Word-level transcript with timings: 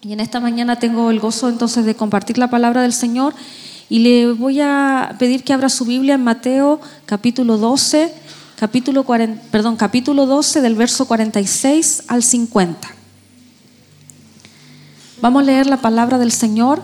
Y 0.00 0.12
en 0.12 0.20
esta 0.20 0.38
mañana 0.38 0.76
tengo 0.76 1.10
el 1.10 1.18
gozo 1.18 1.48
entonces 1.48 1.84
de 1.84 1.96
compartir 1.96 2.38
la 2.38 2.48
palabra 2.48 2.82
del 2.82 2.92
Señor 2.92 3.34
y 3.88 3.98
le 3.98 4.30
voy 4.30 4.60
a 4.60 5.16
pedir 5.18 5.42
que 5.42 5.52
abra 5.52 5.68
su 5.68 5.84
Biblia 5.84 6.14
en 6.14 6.22
Mateo 6.22 6.80
capítulo 7.04 7.58
12, 7.58 8.14
capítulo, 8.56 9.02
40, 9.02 9.42
perdón, 9.50 9.74
capítulo 9.74 10.26
12 10.26 10.60
del 10.60 10.76
verso 10.76 11.08
46 11.08 12.04
al 12.06 12.22
50. 12.22 12.88
Vamos 15.20 15.42
a 15.42 15.46
leer 15.46 15.66
la 15.66 15.78
palabra 15.78 16.18
del 16.18 16.32
Señor. 16.32 16.80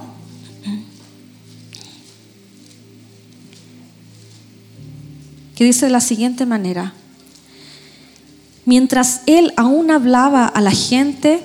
que 5.54 5.62
dice 5.62 5.86
de 5.86 5.92
la 5.92 6.00
siguiente 6.00 6.46
manera. 6.46 6.94
Mientras 8.64 9.20
él 9.26 9.52
aún 9.56 9.92
hablaba 9.92 10.46
a 10.46 10.60
la 10.60 10.72
gente, 10.72 11.44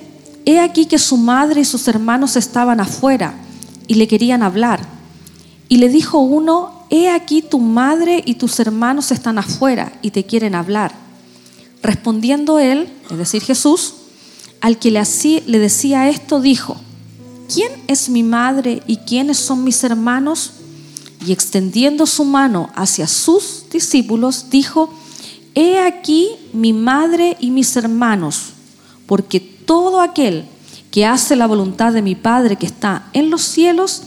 he 0.50 0.60
aquí 0.60 0.86
que 0.86 0.98
su 0.98 1.18
madre 1.18 1.62
y 1.62 1.66
sus 1.66 1.88
hermanos 1.88 2.36
estaban 2.36 2.80
afuera 2.80 3.36
y 3.88 3.96
le 3.96 4.08
querían 4.08 4.42
hablar. 4.42 4.82
Y 5.68 5.78
le 5.78 5.90
dijo 5.90 6.18
uno, 6.20 6.86
he 6.90 7.10
aquí 7.10 7.42
tu 7.42 7.60
madre 7.60 8.24
y 8.26 8.36
tus 8.36 8.60
hermanos 8.60 9.12
están 9.12 9.38
afuera 9.38 9.94
y 10.02 10.12
te 10.12 10.26
quieren 10.26 10.56
hablar. 10.56 10.94
Respondiendo 11.84 12.60
él, 12.60 12.90
es 13.10 13.18
decir, 13.18 13.44
Jesús, 13.44 13.94
al 14.62 14.80
que 14.80 14.92
le, 14.92 15.02
le 15.46 15.60
decía 15.60 16.10
esto, 16.10 16.42
dijo, 16.42 16.78
¿quién 17.54 17.72
es 17.88 18.10
mi 18.10 18.24
madre 18.24 18.82
y 18.88 18.98
quiénes 18.98 19.38
son 19.38 19.64
mis 19.64 19.84
hermanos? 19.84 20.54
Y 21.26 21.32
extendiendo 21.32 22.06
su 22.06 22.26
mano 22.26 22.70
hacia 22.76 23.08
sus 23.08 23.66
discípulos, 23.72 24.46
dijo, 24.50 24.90
He 25.54 25.80
aquí 25.80 26.30
mi 26.54 26.74
madre 26.74 27.36
y 27.40 27.52
mis 27.52 27.76
hermanos, 27.76 28.54
porque 29.06 29.59
todo 29.70 30.02
aquel 30.02 30.46
que 30.90 31.06
hace 31.06 31.36
la 31.36 31.46
voluntad 31.46 31.94
de 31.94 32.02
mi 32.02 32.16
Padre 32.16 32.56
que 32.56 32.66
está 32.66 33.04
en 33.14 33.30
los 33.30 33.44
cielos, 33.44 34.02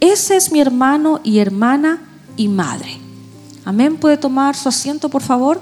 ese 0.00 0.36
es 0.36 0.50
mi 0.50 0.58
hermano 0.58 1.20
y 1.22 1.38
hermana 1.38 2.02
y 2.38 2.48
madre. 2.48 2.96
Amén. 3.66 3.98
¿Puede 3.98 4.16
tomar 4.16 4.56
su 4.56 4.70
asiento, 4.70 5.10
por 5.10 5.20
favor? 5.20 5.60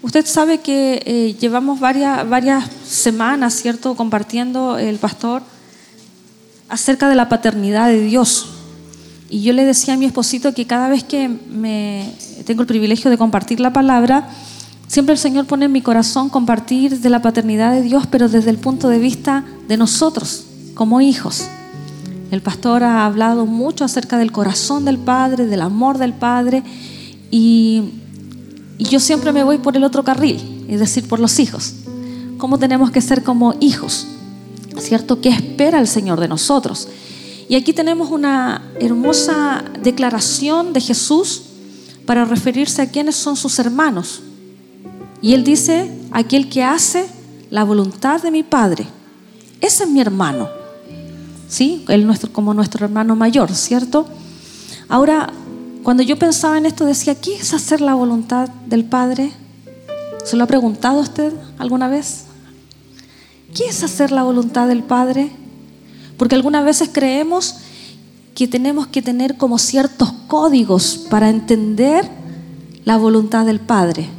Usted 0.00 0.24
sabe 0.24 0.58
que 0.58 1.02
eh, 1.04 1.34
llevamos 1.40 1.80
varias, 1.80 2.28
varias 2.30 2.70
semanas, 2.86 3.54
¿cierto?, 3.54 3.96
compartiendo 3.96 4.78
el 4.78 4.98
pastor 4.98 5.42
acerca 6.68 7.08
de 7.08 7.16
la 7.16 7.28
paternidad 7.28 7.88
de 7.88 8.02
Dios. 8.02 8.50
Y 9.28 9.42
yo 9.42 9.52
le 9.52 9.64
decía 9.64 9.94
a 9.94 9.96
mi 9.96 10.04
esposito 10.04 10.54
que 10.54 10.64
cada 10.64 10.88
vez 10.88 11.02
que 11.02 11.28
me 11.28 12.14
tengo 12.46 12.62
el 12.62 12.68
privilegio 12.68 13.10
de 13.10 13.18
compartir 13.18 13.58
la 13.58 13.72
palabra, 13.72 14.28
siempre 14.88 15.12
el 15.12 15.18
Señor 15.18 15.46
pone 15.46 15.66
en 15.66 15.72
mi 15.72 15.82
corazón 15.82 16.28
compartir 16.28 16.98
de 16.98 17.10
la 17.10 17.22
paternidad 17.22 17.72
de 17.72 17.82
Dios, 17.82 18.06
pero 18.10 18.28
desde 18.28 18.50
el 18.50 18.58
punto 18.58 18.88
de 18.88 18.98
vista 18.98 19.44
de 19.68 19.76
nosotros, 19.76 20.44
como 20.74 21.00
hijos. 21.00 21.46
El 22.30 22.42
pastor 22.42 22.82
ha 22.82 23.06
hablado 23.06 23.46
mucho 23.46 23.84
acerca 23.84 24.18
del 24.18 24.32
corazón 24.32 24.84
del 24.84 24.98
Padre, 24.98 25.46
del 25.46 25.62
amor 25.62 25.98
del 25.98 26.12
Padre, 26.12 26.62
y, 27.30 27.92
yo 28.78 29.00
siempre 29.00 29.32
me 29.32 29.42
voy 29.44 29.58
por 29.58 29.76
el 29.76 29.84
otro 29.84 30.04
carril, 30.04 30.66
es 30.68 30.78
decir, 30.78 31.08
por 31.08 31.20
los 31.20 31.38
hijos. 31.40 31.74
¿Cómo 32.38 32.58
tenemos 32.58 32.90
que 32.90 33.00
ser 33.00 33.24
como 33.24 33.54
hijos? 33.60 34.06
¿Cierto? 34.78 35.20
¿Qué 35.20 35.30
espera 35.30 35.80
el 35.80 35.88
Señor 35.88 36.20
de 36.20 36.28
nosotros? 36.28 36.88
Y 37.48 37.56
aquí 37.56 37.72
tenemos 37.72 38.10
una 38.10 38.70
hermosa 38.78 39.64
declaración 39.82 40.72
de 40.72 40.80
Jesús 40.80 41.42
para 42.06 42.24
referirse 42.24 42.82
a 42.82 42.88
quiénes 42.88 43.16
son 43.16 43.36
sus 43.36 43.58
hermanos. 43.58 44.22
Y 45.20 45.34
él 45.34 45.44
dice, 45.44 45.90
aquel 46.10 46.48
que 46.48 46.62
hace 46.62 47.06
la 47.50 47.64
voluntad 47.64 48.22
de 48.22 48.30
mi 48.30 48.42
Padre, 48.42 48.86
ese 49.60 49.84
es 49.84 49.90
mi 49.90 50.00
hermano. 50.00 50.48
¿Sí? 51.48 51.84
Él 51.88 52.06
nuestro, 52.06 52.32
como 52.32 52.52
nuestro 52.52 52.84
hermano 52.84 53.16
mayor, 53.16 53.54
¿cierto? 53.54 54.06
Ahora, 54.88 55.32
cuando 55.82 56.02
yo 56.02 56.18
pensaba 56.18 56.58
en 56.58 56.66
esto, 56.66 56.84
decía, 56.84 57.14
¿qué 57.14 57.36
es 57.36 57.54
hacer 57.54 57.80
la 57.80 57.94
voluntad 57.94 58.48
del 58.66 58.84
Padre? 58.84 59.32
¿Se 60.24 60.36
lo 60.36 60.44
ha 60.44 60.46
preguntado 60.46 61.00
usted 61.00 61.32
alguna 61.58 61.88
vez? 61.88 62.24
¿Qué 63.54 63.64
es 63.64 63.82
hacer 63.82 64.12
la 64.12 64.22
voluntad 64.22 64.68
del 64.68 64.82
Padre? 64.82 65.30
Porque 66.18 66.34
algunas 66.34 66.64
veces 66.64 66.90
creemos 66.92 67.56
que 68.34 68.46
tenemos 68.46 68.86
que 68.86 69.02
tener 69.02 69.36
como 69.36 69.58
ciertos 69.58 70.12
códigos 70.26 71.06
para 71.10 71.30
entender 71.30 72.08
la 72.84 72.98
voluntad 72.98 73.46
del 73.46 73.60
Padre. 73.60 74.17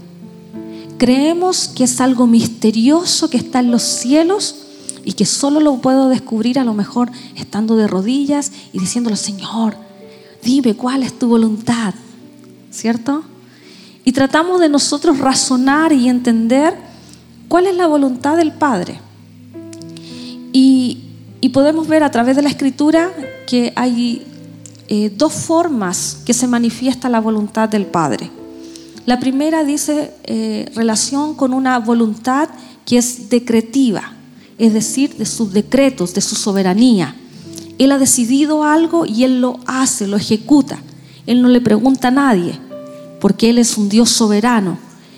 Creemos 1.00 1.70
que 1.70 1.86
es 1.86 2.02
algo 2.02 2.28
misterioso 2.28 3.30
que 3.30 3.38
está 3.38 3.62
en 3.62 3.72
los 3.72 3.84
cielos 3.84 4.56
y 5.06 5.14
que 5.14 5.26
solo 5.26 5.62
lo 5.62 5.78
puedo 5.78 6.10
descubrir 6.10 6.60
a 6.60 6.66
lo 6.66 6.74
mejor 6.74 7.10
estando 7.38 7.78
de 7.78 7.88
rodillas 7.88 8.52
y 8.74 8.80
diciéndole, 8.80 9.16
Señor, 9.16 9.78
dime 10.44 10.76
cuál 10.76 11.04
es 11.04 11.18
tu 11.18 11.30
voluntad, 11.30 11.94
¿cierto? 12.70 13.24
Y 14.04 14.12
tratamos 14.12 14.60
de 14.60 14.68
nosotros 14.68 15.20
razonar 15.20 15.94
y 15.94 16.10
entender 16.10 16.76
cuál 17.48 17.68
es 17.68 17.78
la 17.78 17.88
voluntad 17.88 18.36
del 18.36 18.52
Padre. 18.52 19.00
Y, 20.52 21.06
podemos 21.54 21.88
ver 21.88 22.04
a 22.04 22.12
través 22.12 22.36
de 22.36 22.42
la 22.44 22.50
escritura 22.50 23.12
que 23.48 23.72
hay 23.76 24.24
eh, 24.90 25.12
dos 25.16 25.34
formas 25.34 26.20
que 26.26 26.34
se 26.34 26.46
manifiesta 26.46 27.08
la 27.08 27.22
voluntad 27.22 27.70
del 27.70 27.86
Padre. 27.86 28.30
La 29.10 29.20
primera 29.20 29.64
dice 29.64 30.14
eh, 30.26 30.72
relación 30.76 31.34
con 31.34 31.52
una 31.56 31.80
voluntad 31.80 32.48
que 32.86 33.00
es 33.00 33.28
decretiva, 33.28 34.14
es 34.60 34.72
decir, 34.72 35.16
de 35.16 35.26
sus 35.26 35.52
decretos, 35.52 36.14
de 36.14 36.22
su 36.22 36.36
soberanía. 36.36 37.16
Él 37.80 37.92
ha 37.92 37.98
decidido 37.98 38.64
algo 38.64 39.08
y 39.08 39.24
Él 39.24 39.42
lo 39.42 39.62
hace, 39.66 40.06
lo 40.06 40.16
ejecuta. 40.16 40.78
Él 41.26 41.42
no 41.42 41.48
le 41.48 41.60
pregunta 41.60 42.10
a 42.10 42.12
nadie, 42.12 42.60
porque 43.20 43.50
Él 43.50 43.58
es 43.58 43.80
un 43.80 43.90
Dios 43.90 44.12
soberano 44.12 44.78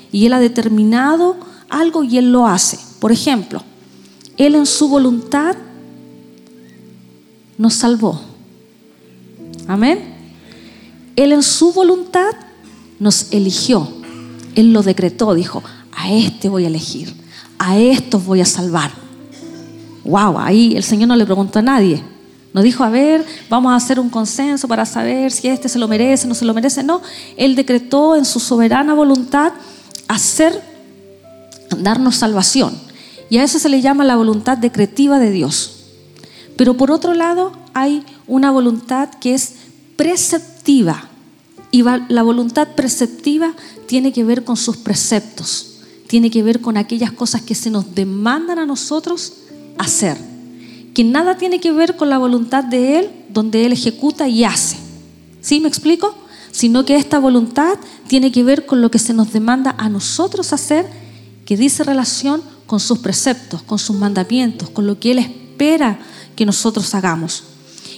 y 0.10 0.26
Él 0.26 0.32
ha 0.32 0.40
determinado 0.40 1.36
algo 1.68 2.06
y 2.06 2.18
Él 2.18 2.32
lo 2.32 2.48
hace. 2.48 2.80
Por 3.02 3.12
ejemplo, 3.12 3.62
Él 4.38 4.56
en 4.56 4.68
su 4.68 4.88
voluntad 4.88 5.58
nos 7.58 7.74
salvó. 7.74 8.22
Amén. 9.68 10.16
Él 11.18 11.34
en 11.34 11.44
su 11.44 11.74
voluntad 11.74 12.32
nos 13.02 13.34
eligió. 13.34 13.90
Él 14.54 14.74
lo 14.74 14.84
decretó, 14.84 15.34
dijo, 15.34 15.64
a 15.92 16.12
este 16.12 16.50
voy 16.50 16.66
a 16.66 16.68
elegir, 16.68 17.12
a 17.58 17.78
estos 17.80 18.24
voy 18.24 18.42
a 18.42 18.46
salvar. 18.46 18.92
Wow, 20.04 20.38
ahí 20.38 20.76
el 20.76 20.84
Señor 20.84 21.08
no 21.08 21.16
le 21.16 21.26
preguntó 21.26 21.60
a 21.60 21.64
nadie. 21.64 22.04
No 22.54 22.62
dijo, 22.62 22.84
a 22.84 22.90
ver, 22.90 23.26
vamos 23.50 23.72
a 23.72 23.76
hacer 23.76 24.00
un 24.00 24.10
consenso 24.10 24.68
para 24.68 24.86
saber 24.86 25.32
si 25.32 25.48
este 25.48 25.68
se 25.68 25.80
lo 25.80 25.88
merece, 25.88 26.28
no 26.28 26.36
se 26.36 26.46
lo 26.46 26.54
merece. 26.54 26.84
No, 26.84 27.02
Él 27.38 27.56
decretó 27.56 28.16
en 28.16 28.24
su 28.24 28.40
soberana 28.40 28.94
voluntad 28.94 29.54
hacer, 30.08 30.62
darnos 31.80 32.18
salvación. 32.18 32.78
Y 33.32 33.38
a 33.38 33.44
eso 33.44 33.58
se 33.58 33.70
le 33.70 33.82
llama 33.82 34.04
la 34.04 34.16
voluntad 34.16 34.60
decretiva 34.60 35.18
de 35.18 35.32
Dios. 35.32 35.86
Pero 36.56 36.78
por 36.78 36.92
otro 36.92 37.16
lado 37.16 37.54
hay 37.74 38.04
una 38.28 38.52
voluntad 38.52 39.10
que 39.20 39.34
es 39.34 39.54
preceptiva. 39.96 41.11
Y 41.72 41.84
la 41.84 42.24
voluntad 42.24 42.70
preceptiva 42.76 43.54
tiene 43.88 44.12
que 44.12 44.26
ver 44.26 44.44
con 44.44 44.58
sus 44.58 44.78
preceptos, 44.78 45.78
tiene 46.08 46.30
que 46.30 46.44
ver 46.44 46.60
con 46.60 46.76
aquellas 46.76 47.14
cosas 47.14 47.42
que 47.42 47.56
se 47.56 47.70
nos 47.70 47.96
demandan 47.96 48.60
a 48.60 48.66
nosotros 48.66 49.34
hacer, 49.78 50.18
que 50.94 51.06
nada 51.06 51.38
tiene 51.38 51.62
que 51.62 51.72
ver 51.72 51.96
con 51.96 52.10
la 52.10 52.18
voluntad 52.18 52.66
de 52.66 53.00
Él, 53.00 53.10
donde 53.30 53.66
Él 53.66 53.72
ejecuta 53.72 54.28
y 54.28 54.44
hace. 54.44 54.76
¿Sí 55.40 55.62
me 55.62 55.70
explico? 55.70 56.14
Sino 56.52 56.84
que 56.84 56.98
esta 56.98 57.20
voluntad 57.20 57.76
tiene 58.08 58.32
que 58.32 58.44
ver 58.44 58.66
con 58.66 58.82
lo 58.82 58.92
que 58.92 59.00
se 59.00 59.14
nos 59.14 59.32
demanda 59.32 59.74
a 59.78 59.88
nosotros 59.88 60.52
hacer, 60.52 60.86
que 61.46 61.56
dice 61.56 61.84
relación 61.84 62.42
con 62.68 62.82
sus 62.82 63.00
preceptos, 63.00 63.62
con 63.62 63.80
sus 63.80 63.96
mandamientos, 63.96 64.70
con 64.70 64.86
lo 64.86 65.00
que 65.00 65.12
Él 65.12 65.20
espera 65.20 66.00
que 66.36 66.46
nosotros 66.46 66.94
hagamos. 66.94 67.44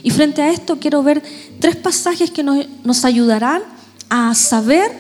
Y 0.04 0.12
frente 0.12 0.42
a 0.42 0.52
esto 0.52 0.78
quiero 0.80 1.02
ver 1.02 1.24
tres 1.60 1.78
pasajes 1.78 2.30
que 2.30 2.44
nos, 2.44 3.06
ayudarán 3.06 3.62
a 4.10 4.36
saber 4.36 4.92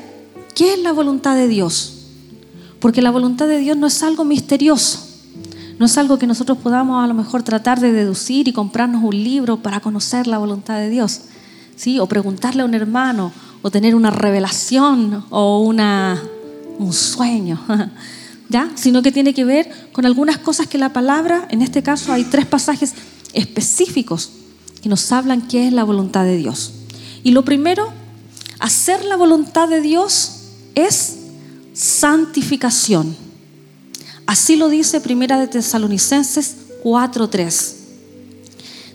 qué 0.55 0.73
es 0.73 0.79
la 0.79 0.93
voluntad 0.93 1.35
de 1.35 1.49
Dios. 1.49 2.05
Porque 2.79 3.01
la 3.01 3.11
voluntad 3.11 3.47
de 3.47 3.59
Dios 3.59 3.75
no 3.75 3.87
es 3.87 4.01
algo 4.01 4.23
misterioso. 4.23 5.05
No 5.77 5.87
es 5.87 5.97
algo 5.97 6.17
que 6.17 6.25
nosotros 6.25 6.57
podamos 6.57 7.03
a 7.03 7.07
lo 7.07 7.13
mejor 7.13 7.43
tratar 7.43 7.81
de 7.81 7.91
deducir 7.91 8.47
y 8.47 8.53
comprarnos 8.53 9.03
un 9.03 9.21
libro 9.21 9.57
para 9.57 9.81
conocer 9.81 10.25
la 10.25 10.37
voluntad 10.37 10.77
de 10.77 10.89
Dios. 10.89 11.21
¿Sí? 11.75 11.99
O 11.99 12.07
preguntarle 12.07 12.61
a 12.61 12.65
un 12.65 12.73
hermano, 12.73 13.33
o 13.61 13.71
tener 13.71 13.95
una 13.95 14.09
revelación 14.09 15.25
o 15.29 15.59
una, 15.59 16.21
un 16.79 16.93
sueño. 16.93 17.59
¿Ya? 18.49 18.71
Sino 18.75 19.01
que 19.01 19.11
tiene 19.11 19.33
que 19.33 19.43
ver 19.43 19.89
con 19.91 20.05
algunas 20.05 20.37
cosas 20.37 20.67
que 20.67 20.77
la 20.77 20.93
palabra, 20.93 21.47
en 21.49 21.61
este 21.61 21.83
caso 21.83 22.13
hay 22.13 22.23
tres 22.23 22.45
pasajes 22.45 22.93
específicos 23.33 24.42
que 24.83 24.89
nos 24.89 25.13
hablan 25.13 25.47
qué 25.47 25.65
es 25.65 25.71
la 25.71 25.85
voluntad 25.85 26.25
de 26.25 26.35
Dios. 26.35 26.73
Y 27.23 27.31
lo 27.31 27.45
primero, 27.45 27.87
hacer 28.59 29.05
la 29.05 29.15
voluntad 29.15 29.69
de 29.69 29.79
Dios 29.79 30.31
es 30.75 31.19
santificación. 31.73 33.15
Así 34.27 34.57
lo 34.57 34.67
dice 34.67 34.99
Primera 34.99 35.39
de 35.39 35.47
Tesalonicenses 35.47 36.55
4:3. 36.83 37.75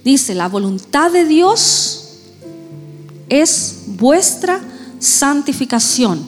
Dice, 0.04 0.34
la 0.34 0.46
voluntad 0.46 1.10
de 1.10 1.24
Dios 1.24 2.04
es 3.30 3.84
vuestra 3.86 4.60
santificación, 4.98 6.22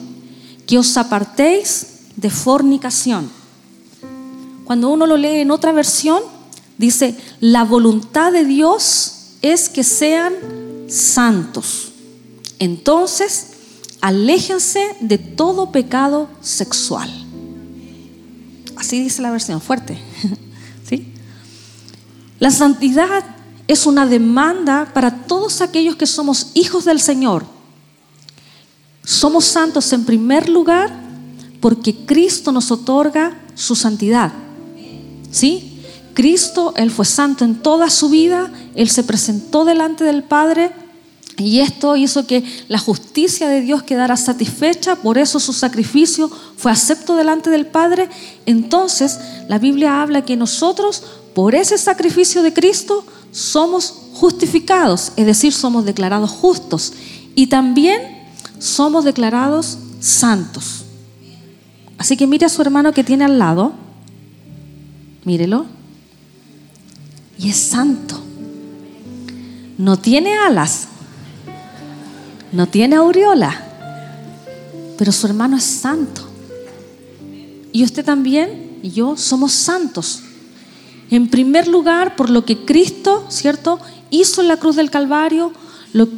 que 0.65 0.79
os 0.79 0.97
apartéis 0.97 1.85
de 2.15 2.31
fornicación. 2.31 3.29
Cuando 4.65 4.89
uno 4.89 5.05
lo 5.05 5.17
lee 5.17 5.41
en 5.41 5.51
otra 5.51 5.71
versión, 5.71 6.23
dice, 6.79 7.15
la 7.39 7.63
voluntad 7.63 8.31
de 8.31 8.43
Dios 8.43 9.20
es 9.41 9.69
que 9.69 9.83
sean 9.83 10.33
santos. 10.87 11.91
Entonces, 12.59 13.47
aléjense 14.01 14.95
de 14.99 15.17
todo 15.17 15.71
pecado 15.71 16.29
sexual. 16.41 17.09
Así 18.75 19.01
dice 19.01 19.21
la 19.21 19.31
versión 19.31 19.61
fuerte. 19.61 19.97
¿Sí? 20.89 21.13
La 22.39 22.51
santidad 22.51 23.23
es 23.67 23.85
una 23.85 24.05
demanda 24.05 24.91
para 24.93 25.23
todos 25.23 25.61
aquellos 25.61 25.95
que 25.95 26.07
somos 26.07 26.51
hijos 26.55 26.85
del 26.85 26.99
Señor. 26.99 27.45
Somos 29.03 29.45
santos 29.45 29.91
en 29.93 30.05
primer 30.05 30.49
lugar 30.49 30.91
porque 31.59 31.95
Cristo 31.95 32.51
nos 32.51 32.71
otorga 32.71 33.37
su 33.55 33.75
santidad. 33.75 34.33
¿Sí? 35.31 35.70
Cristo, 36.13 36.73
Él 36.75 36.91
fue 36.91 37.05
santo 37.05 37.45
en 37.45 37.55
toda 37.55 37.89
su 37.89 38.09
vida, 38.09 38.51
Él 38.75 38.89
se 38.89 39.03
presentó 39.03 39.65
delante 39.65 40.03
del 40.03 40.23
Padre 40.23 40.71
y 41.37 41.59
esto 41.59 41.95
hizo 41.95 42.27
que 42.27 42.43
la 42.67 42.77
justicia 42.77 43.49
de 43.49 43.61
Dios 43.61 43.83
quedara 43.83 44.15
satisfecha, 44.17 44.95
por 44.95 45.17
eso 45.17 45.39
su 45.39 45.53
sacrificio 45.53 46.29
fue 46.55 46.71
acepto 46.71 47.15
delante 47.15 47.49
del 47.49 47.65
Padre. 47.65 48.09
Entonces, 48.45 49.19
la 49.47 49.57
Biblia 49.57 50.01
habla 50.01 50.23
que 50.23 50.35
nosotros, 50.35 51.03
por 51.33 51.55
ese 51.55 51.77
sacrificio 51.77 52.43
de 52.43 52.53
Cristo, 52.53 53.05
somos 53.31 53.93
justificados, 54.13 55.13
es 55.15 55.25
decir, 55.25 55.53
somos 55.53 55.85
declarados 55.85 56.29
justos 56.29 56.93
y 57.33 57.47
también 57.47 58.01
somos 58.59 59.03
declarados 59.05 59.77
santos. 59.99 60.83
Así 61.97 62.17
que 62.17 62.27
mire 62.27 62.45
a 62.45 62.49
su 62.49 62.61
hermano 62.61 62.93
que 62.93 63.03
tiene 63.03 63.25
al 63.25 63.39
lado, 63.39 63.73
mírelo, 65.23 65.65
y 67.41 67.49
es 67.49 67.57
santo. 67.57 68.19
No 69.77 69.97
tiene 69.97 70.37
alas, 70.37 70.87
no 72.51 72.67
tiene 72.67 72.97
aureola, 72.97 73.67
pero 74.97 75.11
su 75.11 75.25
hermano 75.25 75.57
es 75.57 75.63
santo. 75.63 76.27
Y 77.71 77.83
usted 77.83 78.05
también 78.05 78.79
y 78.83 78.91
yo 78.91 79.17
somos 79.17 79.53
santos. 79.53 80.21
En 81.09 81.29
primer 81.29 81.67
lugar, 81.67 82.15
por 82.15 82.29
lo 82.29 82.45
que 82.45 82.63
Cristo, 82.63 83.25
¿cierto?, 83.29 83.79
hizo 84.11 84.41
en 84.41 84.47
la 84.47 84.57
cruz 84.57 84.75
del 84.75 84.91
Calvario, 84.91 85.51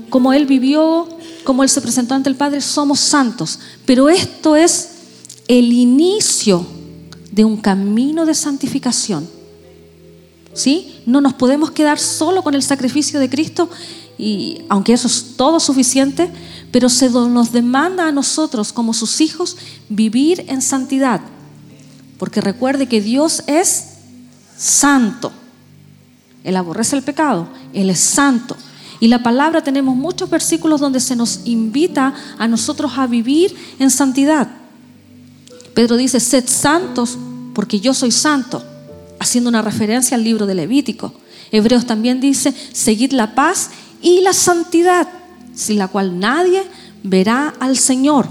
como 0.10 0.34
Él 0.34 0.46
vivió, 0.46 1.08
como 1.46 1.64
Él 1.64 1.70
se 1.70 1.82
presentó 1.82 2.16
ante 2.16 2.30
el 2.30 2.36
Padre, 2.36 2.60
somos 2.60 3.00
santos. 3.00 3.60
Pero 3.86 4.10
esto 4.10 4.56
es 4.56 4.90
el 5.48 5.72
inicio 5.72 6.66
de 7.32 7.46
un 7.46 7.58
camino 7.58 8.26
de 8.26 8.36
santificación. 8.36 9.43
¿Sí? 10.54 11.02
No 11.06 11.22
nos 11.22 11.34
podemos 11.34 11.72
quedar 11.72 12.00
solo 12.00 12.44
con 12.44 12.54
el 12.54 12.64
sacrificio 12.64 13.20
de 13.20 13.30
Cristo, 13.30 13.70
y 14.18 14.62
aunque 14.70 14.94
eso 14.94 15.08
es 15.08 15.36
todo 15.36 15.60
suficiente, 15.60 16.32
pero 16.72 16.90
se 16.90 17.10
nos 17.10 17.52
demanda 17.52 18.08
a 18.08 18.12
nosotros 18.12 18.72
como 18.72 18.94
sus 18.94 19.22
hijos 19.22 19.58
vivir 19.90 20.46
en 20.48 20.62
santidad. 20.62 21.22
Porque 22.18 22.42
recuerde 22.42 22.88
que 22.88 23.02
Dios 23.02 23.44
es 23.48 23.86
santo. 24.58 25.32
Él 26.44 26.56
aborrece 26.56 26.96
el 26.96 27.04
pecado, 27.04 27.48
Él 27.74 27.90
es 27.90 28.00
santo. 28.00 28.56
Y 29.00 29.08
la 29.08 29.24
palabra 29.24 29.64
tenemos 29.64 29.96
muchos 29.96 30.30
versículos 30.30 30.80
donde 30.80 31.00
se 31.00 31.16
nos 31.16 31.42
invita 31.46 32.14
a 32.38 32.48
nosotros 32.48 32.94
a 32.96 33.08
vivir 33.08 33.56
en 33.80 33.92
santidad. 33.92 34.48
Pedro 35.74 35.98
dice, 35.98 36.20
sed 36.20 36.48
santos 36.48 37.18
porque 37.54 37.80
yo 37.80 37.94
soy 37.94 38.12
santo, 38.12 38.64
haciendo 39.24 39.50
una 39.50 39.62
referencia 39.62 40.16
al 40.16 40.24
libro 40.24 40.46
de 40.46 40.56
Levítico. 40.56 41.14
Hebreos 41.52 41.86
también 41.86 42.20
dice, 42.20 42.54
seguid 42.72 43.12
la 43.12 43.36
paz 43.36 43.70
y 44.02 44.22
la 44.22 44.34
santidad, 44.34 45.08
sin 45.56 45.78
la 45.78 45.88
cual 45.88 46.20
nadie 46.20 46.64
verá 47.04 47.54
al 47.60 47.78
Señor. 47.78 48.28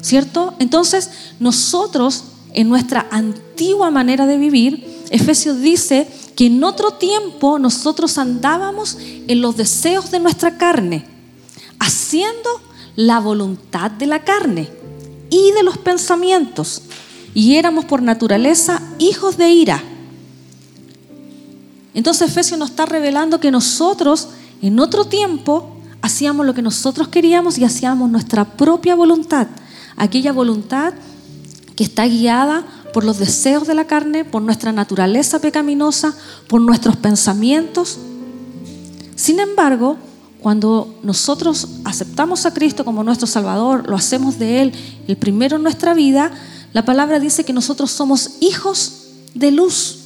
¿Cierto? 0.00 0.54
Entonces, 0.58 1.10
nosotros, 1.38 2.24
en 2.54 2.68
nuestra 2.68 3.06
antigua 3.10 3.90
manera 3.90 4.26
de 4.26 4.36
vivir, 4.36 4.84
Efesios 5.10 5.60
dice 5.60 6.08
que 6.34 6.46
en 6.46 6.64
otro 6.64 6.92
tiempo 6.92 7.58
nosotros 7.58 8.18
andábamos 8.18 8.98
en 8.98 9.40
los 9.40 9.56
deseos 9.56 10.10
de 10.10 10.18
nuestra 10.18 10.58
carne, 10.58 11.04
haciendo 11.78 12.50
la 12.96 13.20
voluntad 13.20 13.90
de 13.90 14.06
la 14.06 14.24
carne 14.24 14.68
y 15.30 15.52
de 15.52 15.62
los 15.62 15.78
pensamientos, 15.78 16.82
y 17.34 17.56
éramos 17.56 17.84
por 17.84 18.02
naturaleza 18.02 18.82
hijos 18.98 19.36
de 19.36 19.50
ira. 19.50 19.82
Entonces 21.94 22.30
Efesios 22.30 22.58
nos 22.58 22.70
está 22.70 22.86
revelando 22.86 23.40
que 23.40 23.50
nosotros 23.50 24.28
en 24.62 24.78
otro 24.80 25.04
tiempo 25.04 25.76
hacíamos 26.00 26.46
lo 26.46 26.54
que 26.54 26.62
nosotros 26.62 27.08
queríamos 27.08 27.58
y 27.58 27.64
hacíamos 27.64 28.10
nuestra 28.10 28.44
propia 28.44 28.94
voluntad, 28.94 29.46
aquella 29.96 30.32
voluntad 30.32 30.94
que 31.76 31.84
está 31.84 32.06
guiada 32.06 32.64
por 32.92 33.04
los 33.04 33.18
deseos 33.18 33.66
de 33.66 33.74
la 33.74 33.86
carne, 33.86 34.24
por 34.24 34.42
nuestra 34.42 34.72
naturaleza 34.72 35.40
pecaminosa, 35.40 36.14
por 36.48 36.60
nuestros 36.60 36.96
pensamientos. 36.96 37.98
Sin 39.16 39.40
embargo, 39.40 39.96
cuando 40.40 40.98
nosotros 41.02 41.68
aceptamos 41.84 42.44
a 42.46 42.52
Cristo 42.52 42.84
como 42.84 43.04
nuestro 43.04 43.26
Salvador, 43.26 43.88
lo 43.88 43.96
hacemos 43.96 44.38
de 44.38 44.62
Él 44.62 44.72
el 45.06 45.16
primero 45.16 45.56
en 45.56 45.62
nuestra 45.62 45.94
vida, 45.94 46.32
la 46.72 46.84
palabra 46.84 47.20
dice 47.20 47.44
que 47.44 47.52
nosotros 47.52 47.90
somos 47.90 48.30
hijos 48.40 49.08
de 49.34 49.50
luz. 49.50 49.98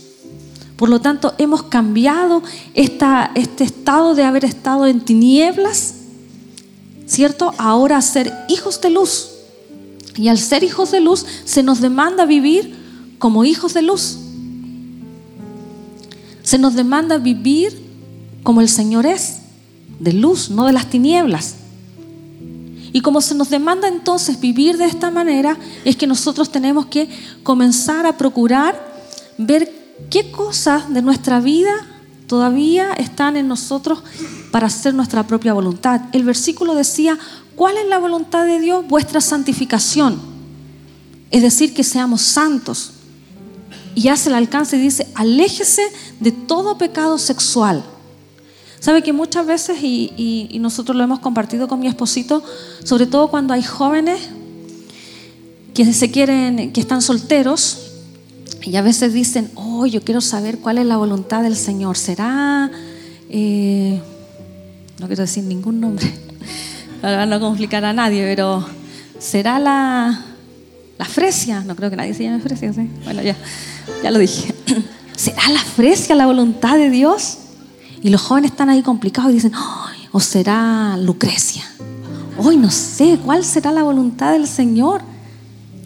Por 0.76 0.88
lo 0.88 1.00
tanto, 1.00 1.34
hemos 1.38 1.64
cambiado 1.64 2.42
este 2.74 3.64
estado 3.64 4.14
de 4.14 4.24
haber 4.24 4.44
estado 4.44 4.86
en 4.86 5.00
tinieblas, 5.00 5.94
¿cierto? 7.06 7.54
Ahora 7.56 8.00
ser 8.02 8.32
hijos 8.48 8.80
de 8.80 8.90
luz. 8.90 9.30
Y 10.16 10.28
al 10.28 10.38
ser 10.38 10.64
hijos 10.64 10.90
de 10.90 11.00
luz 11.00 11.24
se 11.44 11.62
nos 11.62 11.80
demanda 11.80 12.26
vivir 12.26 12.74
como 13.18 13.44
hijos 13.44 13.74
de 13.74 13.82
luz. 13.82 14.18
Se 16.42 16.58
nos 16.58 16.74
demanda 16.74 17.18
vivir 17.18 17.86
como 18.42 18.60
el 18.60 18.68
Señor 18.68 19.06
es, 19.06 19.38
de 19.98 20.12
luz, 20.12 20.50
no 20.50 20.66
de 20.66 20.72
las 20.72 20.90
tinieblas. 20.90 21.56
Y 22.96 23.02
como 23.02 23.20
se 23.20 23.34
nos 23.34 23.50
demanda 23.50 23.88
entonces 23.88 24.40
vivir 24.40 24.78
de 24.78 24.86
esta 24.86 25.10
manera, 25.10 25.58
es 25.84 25.96
que 25.96 26.06
nosotros 26.06 26.50
tenemos 26.50 26.86
que 26.86 27.06
comenzar 27.42 28.06
a 28.06 28.16
procurar 28.16 28.74
ver 29.36 29.70
qué 30.08 30.30
cosas 30.30 30.90
de 30.90 31.02
nuestra 31.02 31.38
vida 31.40 31.74
todavía 32.26 32.94
están 32.94 33.36
en 33.36 33.48
nosotros 33.48 34.02
para 34.50 34.68
hacer 34.68 34.94
nuestra 34.94 35.26
propia 35.26 35.52
voluntad. 35.52 36.00
El 36.12 36.24
versículo 36.24 36.74
decía, 36.74 37.18
¿Cuál 37.54 37.76
es 37.76 37.86
la 37.86 37.98
voluntad 37.98 38.46
de 38.46 38.60
Dios? 38.60 38.88
Vuestra 38.88 39.20
santificación. 39.20 40.18
Es 41.30 41.42
decir, 41.42 41.74
que 41.74 41.84
seamos 41.84 42.22
santos. 42.22 42.92
Y 43.94 44.08
hace 44.08 44.30
el 44.30 44.36
alcance 44.36 44.78
y 44.78 44.80
dice, 44.80 45.06
aléjese 45.14 45.82
de 46.18 46.32
todo 46.32 46.78
pecado 46.78 47.18
sexual. 47.18 47.84
Sabe 48.86 49.02
que 49.02 49.12
muchas 49.12 49.44
veces, 49.44 49.78
y, 49.82 50.58
nosotros 50.60 50.96
lo 50.96 51.02
hemos 51.02 51.18
compartido 51.18 51.66
con 51.66 51.80
mi 51.80 51.88
esposito, 51.88 52.44
sobre 52.84 53.06
todo 53.08 53.26
cuando 53.26 53.52
hay 53.52 53.64
jóvenes 53.64 54.28
que 55.74 55.92
se 55.92 56.12
quieren, 56.12 56.70
que 56.70 56.80
están 56.80 57.02
solteros, 57.02 57.78
y 58.62 58.76
a 58.76 58.82
veces 58.82 59.12
dicen, 59.12 59.50
oh, 59.56 59.86
yo 59.86 60.02
quiero 60.02 60.20
saber 60.20 60.58
cuál 60.58 60.78
es 60.78 60.86
la 60.86 60.98
voluntad 60.98 61.42
del 61.42 61.56
Señor. 61.56 61.96
¿Será, 61.96 62.70
eh, 63.28 64.00
no 65.00 65.08
quiero 65.08 65.22
decir 65.22 65.42
ningún 65.42 65.80
nombre, 65.80 66.08
para 67.02 67.26
no 67.26 67.40
complicar 67.40 67.84
a 67.84 67.92
nadie, 67.92 68.22
pero 68.22 68.64
¿será 69.18 69.58
la, 69.58 70.26
la 70.96 71.04
fresia? 71.06 71.62
No 71.62 71.74
creo 71.74 71.90
que 71.90 71.96
nadie 71.96 72.14
se 72.14 72.22
llame 72.22 72.38
fresia, 72.38 72.72
¿sí? 72.72 72.88
Bueno, 73.02 73.20
ya, 73.20 73.34
ya 74.00 74.12
lo 74.12 74.20
dije. 74.20 74.54
¿Será 75.16 75.48
la 75.48 75.58
fresia 75.58 76.14
la 76.14 76.26
voluntad 76.26 76.76
de 76.76 76.88
Dios? 76.88 77.38
Y 78.06 78.08
los 78.08 78.22
jóvenes 78.22 78.52
están 78.52 78.70
ahí 78.70 78.82
complicados 78.82 79.32
y 79.32 79.34
dicen, 79.34 79.50
¿o 80.12 80.20
será 80.20 80.96
Lucrecia? 80.96 81.64
Hoy 82.38 82.56
no 82.56 82.70
sé, 82.70 83.18
¿cuál 83.24 83.44
será 83.44 83.72
la 83.72 83.82
voluntad 83.82 84.30
del 84.30 84.46
Señor? 84.46 85.00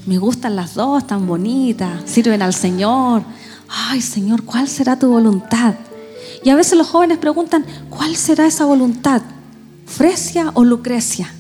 Me 0.04 0.18
gustan 0.18 0.54
las 0.54 0.74
dos, 0.74 1.06
tan 1.06 1.26
bonitas, 1.26 2.02
sirven 2.04 2.42
al 2.42 2.52
Señor. 2.52 3.22
Ay, 3.70 4.02
Señor, 4.02 4.42
¿cuál 4.42 4.68
será 4.68 4.98
tu 4.98 5.08
voluntad? 5.08 5.76
Y 6.44 6.50
a 6.50 6.56
veces 6.56 6.76
los 6.76 6.88
jóvenes 6.88 7.16
preguntan, 7.16 7.64
¿cuál 7.88 8.14
será 8.14 8.46
esa 8.46 8.66
voluntad? 8.66 9.22
Fresia 9.86 10.50
o 10.52 10.62
Lucrecia. 10.62 11.32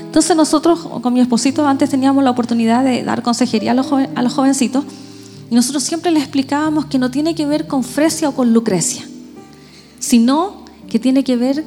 Entonces 0.00 0.34
nosotros 0.34 0.80
con 1.02 1.12
mi 1.12 1.20
esposito 1.20 1.68
antes 1.68 1.90
teníamos 1.90 2.24
la 2.24 2.30
oportunidad 2.30 2.84
de 2.84 3.04
dar 3.04 3.22
consejería 3.22 3.72
a 3.72 3.74
los, 3.74 4.32
jovencitos 4.32 4.82
Y 5.50 5.54
nosotros 5.54 5.82
siempre 5.82 6.10
les 6.10 6.22
explicábamos 6.22 6.86
que 6.86 6.98
no 6.98 7.10
tiene 7.10 7.34
que 7.34 7.44
ver 7.44 7.66
con 7.66 7.84
Fresia 7.84 8.30
o 8.30 8.32
con 8.32 8.54
Lucrecia, 8.54 9.06
sino 9.98 10.64
que 10.88 10.98
tiene 10.98 11.24
que 11.24 11.36
ver 11.36 11.64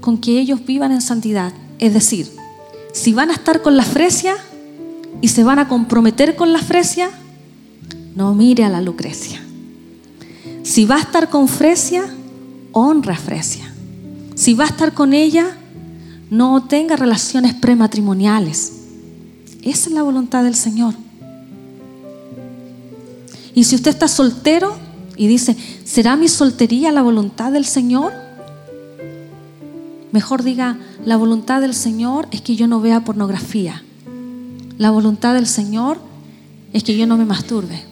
con 0.00 0.18
que 0.18 0.38
ellos 0.38 0.64
vivan 0.64 0.92
en 0.92 1.00
santidad. 1.00 1.52
Es 1.78 1.94
decir, 1.94 2.30
si 2.92 3.12
van 3.12 3.30
a 3.30 3.34
estar 3.34 3.62
con 3.62 3.76
la 3.76 3.84
Fresia 3.84 4.36
y 5.20 5.28
se 5.28 5.44
van 5.44 5.58
a 5.58 5.68
comprometer 5.68 6.36
con 6.36 6.52
la 6.52 6.60
Fresia, 6.60 7.10
no 8.14 8.34
mire 8.34 8.64
a 8.64 8.68
la 8.68 8.80
Lucrecia. 8.80 9.40
Si 10.62 10.84
va 10.84 10.96
a 10.96 11.00
estar 11.00 11.30
con 11.30 11.48
Fresia, 11.48 12.04
honra 12.72 13.14
a 13.14 13.18
Fresia. 13.18 13.72
Si 14.34 14.54
va 14.54 14.64
a 14.64 14.68
estar 14.68 14.92
con 14.92 15.12
ella, 15.12 15.56
no 16.30 16.64
tenga 16.64 16.96
relaciones 16.96 17.54
prematrimoniales. 17.54 18.72
Esa 19.62 19.88
es 19.88 19.94
la 19.94 20.02
voluntad 20.02 20.44
del 20.44 20.54
Señor. 20.54 20.94
Y 23.54 23.64
si 23.64 23.74
usted 23.74 23.90
está 23.90 24.08
soltero 24.08 24.76
y 25.18 25.26
dice, 25.26 25.56
¿será 25.84 26.16
mi 26.16 26.28
soltería 26.28 26.92
la 26.92 27.02
voluntad 27.02 27.52
del 27.52 27.64
Señor? 27.64 28.12
Mejor 30.12 30.44
diga, 30.44 30.78
la 31.04 31.16
voluntad 31.16 31.60
del 31.60 31.74
Señor 31.74 32.28
es 32.30 32.40
que 32.40 32.56
yo 32.56 32.68
no 32.68 32.80
vea 32.80 33.04
pornografía. 33.04 33.82
La 34.78 34.90
voluntad 34.90 35.34
del 35.34 35.46
Señor 35.46 35.98
es 36.72 36.84
que 36.84 36.96
yo 36.96 37.06
no 37.06 37.16
me 37.16 37.24
masturbe. 37.24 37.82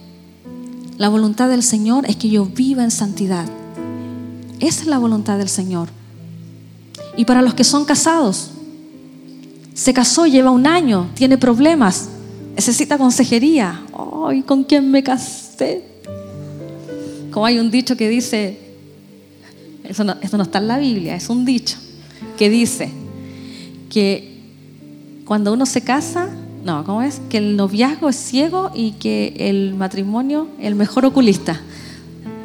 La 0.97 1.09
voluntad 1.09 1.49
del 1.49 1.63
Señor 1.63 2.05
es 2.09 2.15
que 2.15 2.29
yo 2.29 2.45
viva 2.45 2.83
en 2.83 2.91
santidad. 2.91 3.45
Esa 4.59 4.81
es 4.81 4.87
la 4.87 4.97
voluntad 4.97 5.37
del 5.37 5.49
Señor. 5.49 5.89
Y 7.17 7.25
para 7.25 7.41
los 7.41 7.53
que 7.53 7.65
son 7.65 7.83
casados, 7.83 8.51
se 9.73 9.93
casó, 9.93 10.25
lleva 10.25 10.49
un 10.49 10.65
año, 10.65 11.09
tiene 11.13 11.37
problemas, 11.37 12.07
necesita 12.55 12.97
consejería. 12.97 13.81
Ay, 14.25 14.43
¿con 14.43 14.63
quién 14.63 14.89
me 14.89 15.03
casé? 15.03 15.86
Como 17.37 17.45
hay 17.45 17.59
un 17.59 17.69
dicho 17.69 17.95
que 17.95 18.09
dice, 18.09 18.57
eso 19.83 20.03
no, 20.03 20.15
no 20.15 20.41
está 20.41 20.57
en 20.57 20.67
la 20.67 20.79
Biblia, 20.79 21.15
es 21.15 21.29
un 21.29 21.45
dicho 21.45 21.77
que 22.35 22.49
dice 22.49 22.89
que 23.91 24.39
cuando 25.23 25.53
uno 25.53 25.67
se 25.67 25.81
casa, 25.83 26.29
no, 26.65 26.83
¿cómo 26.83 27.03
es? 27.03 27.21
Que 27.29 27.37
el 27.37 27.55
noviazgo 27.55 28.09
es 28.09 28.15
ciego 28.15 28.71
y 28.73 28.93
que 28.93 29.35
el 29.37 29.75
matrimonio 29.75 30.47
el 30.59 30.73
mejor 30.73 31.05
oculista. 31.05 31.61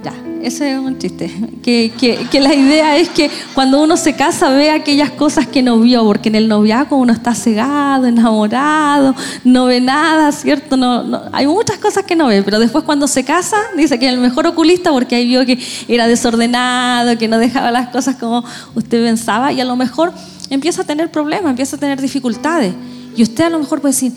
Ya, 0.02 0.12
ese 0.42 0.72
es 0.72 0.78
un 0.78 0.98
chiste. 0.98 1.30
Que, 1.62 1.92
que, 2.30 2.40
la 2.40 2.52
idea 2.52 2.96
es 2.96 3.08
que 3.08 3.30
cuando 3.54 3.80
uno 3.80 3.96
se 3.96 4.14
casa 4.14 4.50
ve 4.50 4.70
aquellas 4.70 5.10
cosas 5.10 5.46
que 5.46 5.62
no 5.62 5.78
vio, 5.78 6.04
porque 6.04 6.28
en 6.28 6.34
el 6.34 6.48
noviazgo 6.48 6.96
uno 6.96 7.12
está 7.12 7.36
cegado, 7.36 8.06
enamorado, 8.06 9.14
no 9.44 9.66
ve 9.66 9.80
nada, 9.80 10.32
¿cierto? 10.32 10.76
No, 10.76 11.22
hay 11.30 11.46
muchas 11.46 11.78
cosas 11.78 12.04
que 12.04 12.16
no 12.16 12.26
ve, 12.26 12.42
pero 12.42 12.58
después 12.58 12.82
cuando 12.82 13.06
se 13.06 13.24
casa 13.24 13.56
dice 13.76 13.98
que 14.00 14.08
es 14.08 14.12
el 14.12 14.18
mejor 14.18 14.46
oculista 14.48 14.90
porque 14.90 15.14
ahí 15.14 15.26
vio 15.26 15.46
que 15.46 15.56
era 15.86 16.08
desordenado, 16.08 17.16
que 17.16 17.28
no 17.28 17.38
dejaba 17.38 17.70
las 17.70 17.90
cosas 17.90 18.16
como 18.16 18.44
usted 18.74 19.04
pensaba 19.04 19.52
y 19.52 19.60
a 19.60 19.64
lo 19.64 19.76
mejor 19.76 20.12
empieza 20.50 20.82
a 20.82 20.84
tener 20.84 21.12
problemas, 21.12 21.50
empieza 21.50 21.76
a 21.76 21.78
tener 21.78 22.00
dificultades. 22.00 22.74
Y 23.14 23.22
usted 23.22 23.44
a 23.44 23.50
lo 23.50 23.58
mejor 23.58 23.80
puede 23.80 23.94
decir, 23.94 24.12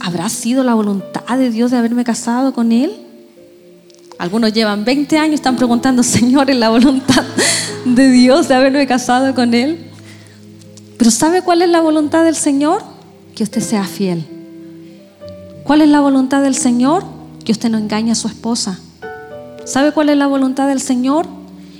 ¿habrá 0.00 0.28
sido 0.28 0.62
la 0.62 0.74
voluntad 0.74 1.38
de 1.38 1.50
Dios 1.50 1.70
de 1.70 1.78
haberme 1.78 2.04
casado 2.04 2.52
con 2.52 2.72
él? 2.72 3.03
Algunos 4.18 4.52
llevan 4.52 4.84
20 4.84 5.18
años 5.18 5.34
están 5.34 5.56
preguntando, 5.56 6.02
Señor, 6.02 6.50
¿es 6.50 6.56
la 6.56 6.70
voluntad 6.70 7.24
de 7.84 8.10
Dios 8.10 8.48
de 8.48 8.54
haberme 8.54 8.86
casado 8.86 9.34
con 9.34 9.54
Él? 9.54 9.90
Pero 10.96 11.10
¿sabe 11.10 11.42
cuál 11.42 11.62
es 11.62 11.68
la 11.68 11.80
voluntad 11.80 12.24
del 12.24 12.36
Señor? 12.36 12.82
Que 13.34 13.42
usted 13.42 13.60
sea 13.60 13.84
fiel. 13.84 14.24
¿Cuál 15.64 15.82
es 15.82 15.88
la 15.88 16.00
voluntad 16.00 16.42
del 16.42 16.54
Señor? 16.54 17.04
Que 17.44 17.52
usted 17.52 17.68
no 17.70 17.78
engañe 17.78 18.12
a 18.12 18.14
su 18.14 18.28
esposa. 18.28 18.78
¿Sabe 19.64 19.92
cuál 19.92 20.10
es 20.10 20.16
la 20.16 20.26
voluntad 20.26 20.68
del 20.68 20.80
Señor? 20.80 21.26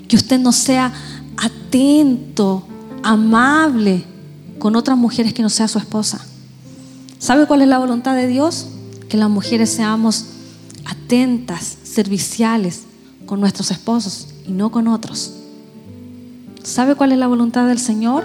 Que 0.08 0.16
usted 0.16 0.40
no 0.40 0.52
sea 0.52 0.92
atento, 1.36 2.64
amable 3.02 4.04
con 4.58 4.74
otras 4.76 4.96
mujeres 4.96 5.32
que 5.32 5.42
no 5.42 5.50
sea 5.50 5.68
su 5.68 5.78
esposa. 5.78 6.24
¿Sabe 7.18 7.46
cuál 7.46 7.62
es 7.62 7.68
la 7.68 7.78
voluntad 7.78 8.16
de 8.16 8.26
Dios? 8.26 8.66
Que 9.08 9.16
las 9.16 9.30
mujeres 9.30 9.70
seamos 9.70 10.24
atentas, 10.84 11.78
serviciales 11.82 12.82
con 13.26 13.40
nuestros 13.40 13.70
esposos 13.70 14.28
y 14.46 14.52
no 14.52 14.70
con 14.70 14.88
otros. 14.88 15.32
¿Sabe 16.62 16.94
cuál 16.94 17.12
es 17.12 17.18
la 17.18 17.26
voluntad 17.26 17.66
del 17.66 17.78
Señor? 17.78 18.24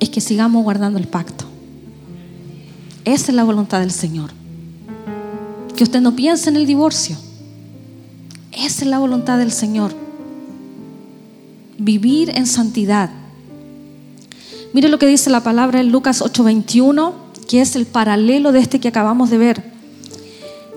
Es 0.00 0.08
que 0.08 0.20
sigamos 0.20 0.64
guardando 0.64 0.98
el 0.98 1.06
pacto. 1.06 1.44
Esa 3.04 3.30
es 3.30 3.34
la 3.34 3.44
voluntad 3.44 3.80
del 3.80 3.90
Señor. 3.90 4.30
Que 5.76 5.84
usted 5.84 6.00
no 6.00 6.16
piense 6.16 6.48
en 6.50 6.56
el 6.56 6.66
divorcio. 6.66 7.16
Esa 8.52 8.84
es 8.84 8.86
la 8.86 8.98
voluntad 8.98 9.38
del 9.38 9.52
Señor. 9.52 9.92
Vivir 11.78 12.30
en 12.30 12.46
santidad. 12.46 13.10
Mire 14.72 14.88
lo 14.88 14.98
que 14.98 15.06
dice 15.06 15.30
la 15.30 15.42
palabra 15.42 15.80
en 15.80 15.90
Lucas 15.90 16.22
8:21, 16.22 17.12
que 17.48 17.60
es 17.60 17.74
el 17.76 17.86
paralelo 17.86 18.52
de 18.52 18.60
este 18.60 18.80
que 18.80 18.88
acabamos 18.88 19.30
de 19.30 19.38
ver. 19.38 19.79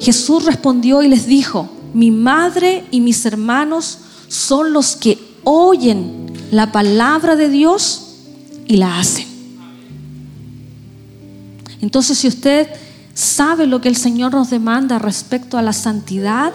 Jesús 0.04 0.44
respondió 0.44 1.02
y 1.02 1.08
les 1.08 1.26
dijo, 1.26 1.70
mi 1.94 2.12
madre 2.12 2.86
y 2.92 3.00
mis 3.00 3.26
hermanos 3.26 4.00
son 4.28 4.74
los 4.74 4.98
que 4.98 5.18
oyen 5.46 6.30
la 6.52 6.74
palabra 6.74 7.38
de 7.38 7.48
Dios 7.48 8.16
y 8.68 8.76
la 8.76 9.00
hacen. 9.00 9.28
Entonces, 11.80 12.18
si 12.18 12.28
usted 12.28 12.68
sabe 13.14 13.66
lo 13.66 13.80
que 13.80 13.88
el 13.88 13.96
Señor 13.96 14.34
nos 14.34 14.50
demanda 14.50 15.00
respecto 15.00 15.58
a 15.58 15.62
la 15.62 15.72
santidad 15.72 16.52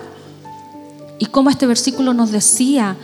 y 1.19 1.25
cómo 1.27 1.49
este 1.49 1.67
versículo 1.67 2.13
nos 2.13 2.31
decía 2.31 2.97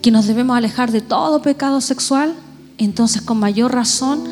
que 0.00 0.10
nos 0.10 0.26
debemos 0.26 0.56
alejar 0.56 0.92
de 0.92 1.02
todo 1.02 1.42
pecado 1.42 1.82
sexual, 1.82 2.32
entonces 2.78 3.20
con 3.20 3.38
mayor 3.38 3.74
razón 3.74 4.22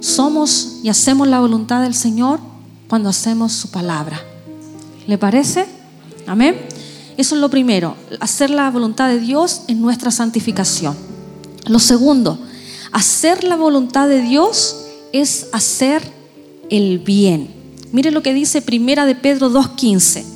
somos 0.00 0.78
y 0.82 0.88
hacemos 0.88 1.28
la 1.28 1.40
voluntad 1.40 1.82
del 1.82 1.94
Señor 1.94 2.40
cuando 2.88 3.10
hacemos 3.10 3.52
su 3.52 3.70
palabra. 3.70 4.35
¿Le 5.06 5.18
parece? 5.18 5.66
Amén. 6.26 6.56
Eso 7.16 7.34
es 7.34 7.40
lo 7.40 7.48
primero, 7.48 7.96
hacer 8.20 8.50
la 8.50 8.70
voluntad 8.70 9.08
de 9.08 9.18
Dios 9.18 9.62
en 9.68 9.80
nuestra 9.80 10.10
santificación. 10.10 10.96
Lo 11.66 11.78
segundo, 11.78 12.38
hacer 12.92 13.42
la 13.44 13.56
voluntad 13.56 14.08
de 14.08 14.20
Dios 14.20 14.84
es 15.12 15.46
hacer 15.52 16.02
el 16.68 16.98
bien. 16.98 17.48
Mire 17.92 18.10
lo 18.10 18.22
que 18.22 18.34
dice 18.34 18.60
Primera 18.60 19.06
de 19.06 19.14
Pedro 19.14 19.48
2:15. 19.48 20.26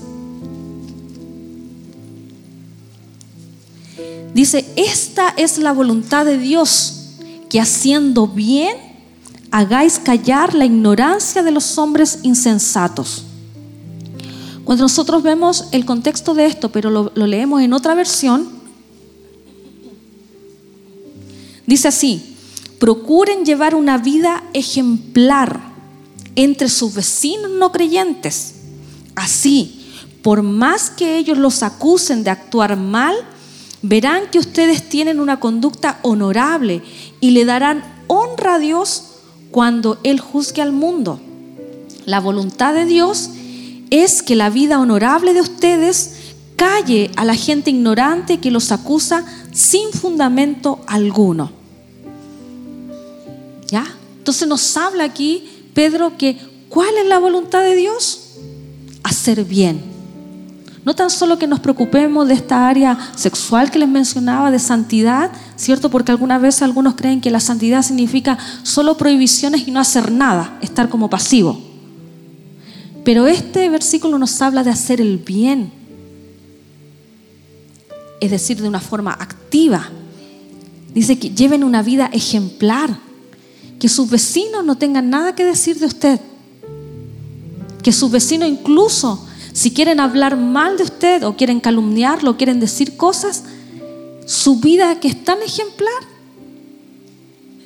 Dice, 4.33 4.65
"Esta 4.77 5.35
es 5.37 5.59
la 5.59 5.73
voluntad 5.73 6.25
de 6.25 6.39
Dios, 6.39 6.95
que 7.50 7.61
haciendo 7.61 8.27
bien 8.27 8.77
hagáis 9.50 9.99
callar 9.99 10.55
la 10.55 10.65
ignorancia 10.65 11.43
de 11.43 11.50
los 11.50 11.77
hombres 11.77 12.21
insensatos." 12.23 13.25
Nosotros 14.79 15.25
vemos 15.25 15.65
el 15.73 15.85
contexto 15.85 16.33
de 16.33 16.47
esto, 16.47 16.71
pero 16.71 16.91
lo, 16.91 17.12
leemos 17.15 17.61
en 17.61 17.73
otra 17.73 17.95
versión, 17.97 18.49
dice 21.67 21.89
así, 21.89 22.37
procuren 22.79 23.45
llevar 23.45 23.75
una 23.75 23.99
vida 23.99 24.45
ejemplar 24.53 25.61
entre 26.37 26.69
sus 26.69 26.95
vecinos 26.95 27.50
no 27.50 27.73
creyentes. 27.73 28.55
Así, 29.17 29.93
por 30.23 30.43
más 30.43 30.89
que 30.89 31.19
ellos 31.19 31.37
los 31.37 31.65
acusen 31.65 32.23
de 32.23 32.31
actuar 32.31 32.77
mal, 32.77 33.17
verán 33.83 34.31
que 34.31 34.39
ustedes 34.39 34.89
tienen 34.89 35.19
una 35.19 35.41
conducta 35.41 35.99
honorable 36.03 36.83
y 37.19 37.33
le 37.33 37.45
darán 37.45 37.83
honra 38.07 38.55
a 38.55 38.59
Dios 38.61 39.05
cuando 39.50 39.99
Él 40.05 40.21
juzgue 40.21 40.62
al 40.62 40.71
mundo. 40.71 41.21
La 42.07 42.21
voluntad 42.21 42.73
de 42.73 42.87
Dios 42.87 43.31
es 43.91 44.23
que 44.23 44.37
la 44.37 44.51
vida 44.51 44.79
honorable 44.79 45.35
de 45.35 45.41
ustedes 45.41 46.13
calle 46.57 47.11
a 47.17 47.25
la 47.25 47.35
gente 47.35 47.71
ignorante 47.71 48.39
que 48.39 48.51
los 48.51 48.71
acusa 48.71 49.25
sin 49.53 49.91
fundamento 49.93 50.81
alguno. 50.87 51.51
¿Ya? 53.67 53.87
Entonces 54.19 54.47
nos 54.47 54.77
habla 54.77 55.05
aquí 55.05 55.49
Pedro 55.75 56.17
que 56.19 56.39
¿cuál 56.69 56.97
es 57.03 57.07
la 57.07 57.19
voluntad 57.19 57.63
de 57.63 57.77
Dios? 57.77 58.37
Hacer 59.03 59.45
bien. 59.45 59.81
No 60.85 60.95
tan 60.95 61.11
solo 61.11 61.39
que 61.39 61.47
nos 61.47 61.61
preocupemos 61.61 62.29
de 62.29 62.35
esta 62.35 62.69
área 62.69 62.99
sexual 63.17 63.71
que 63.71 63.79
les 63.79 63.89
mencionaba, 63.89 64.51
de 64.51 64.59
santidad, 64.59 65.31
¿cierto? 65.57 65.91
Porque 65.91 66.13
alguna 66.13 66.39
vez 66.39 66.63
algunos 66.63 66.95
creen 66.95 67.21
que 67.21 67.31
la 67.31 67.41
santidad 67.41 67.83
significa 67.83 68.39
solo 68.63 68.97
prohibiciones 68.97 69.67
y 69.67 69.71
no 69.71 69.81
hacer 69.81 70.11
nada, 70.11 70.59
estar 70.63 70.89
como 70.89 71.11
pasivo. 71.11 71.70
Pero 73.11 73.26
este 73.26 73.69
versículo 73.69 74.19
nos 74.19 74.40
habla 74.40 74.62
de 74.62 74.71
hacer 74.71 75.00
el 75.00 75.19
bien, 75.19 75.73
es 78.21 78.31
decir, 78.31 78.62
de 78.62 78.69
una 78.69 78.79
forma 78.79 79.11
activa. 79.11 79.90
Dice 80.95 81.19
que 81.19 81.31
lleven 81.31 81.64
una 81.64 81.83
vida 81.83 82.09
ejemplar, 82.12 83.00
que 83.81 83.88
sus 83.88 84.09
vecinos 84.09 84.64
no 84.64 84.79
tengan 84.79 85.11
nada 85.11 85.35
que 85.35 85.45
decir 85.45 85.81
de 85.81 85.87
usted, 85.87 86.21
que 87.83 87.90
sus 87.90 88.12
vecinos 88.12 88.49
incluso 88.49 89.26
Si 89.52 89.73
quieren 89.73 89.99
hablar 89.99 90.37
mal 90.37 90.76
de 90.76 90.85
usted 90.85 91.25
o 91.25 91.37
quieren 91.37 91.59
calumniarlo 91.59 92.31
o 92.31 92.37
quieren 92.37 92.61
decir 92.61 92.97
cosas, 92.97 93.43
su 94.25 94.61
vida 94.61 95.00
que 95.00 95.09
es 95.09 95.25
tan 95.25 95.43
ejemplar 95.43 96.00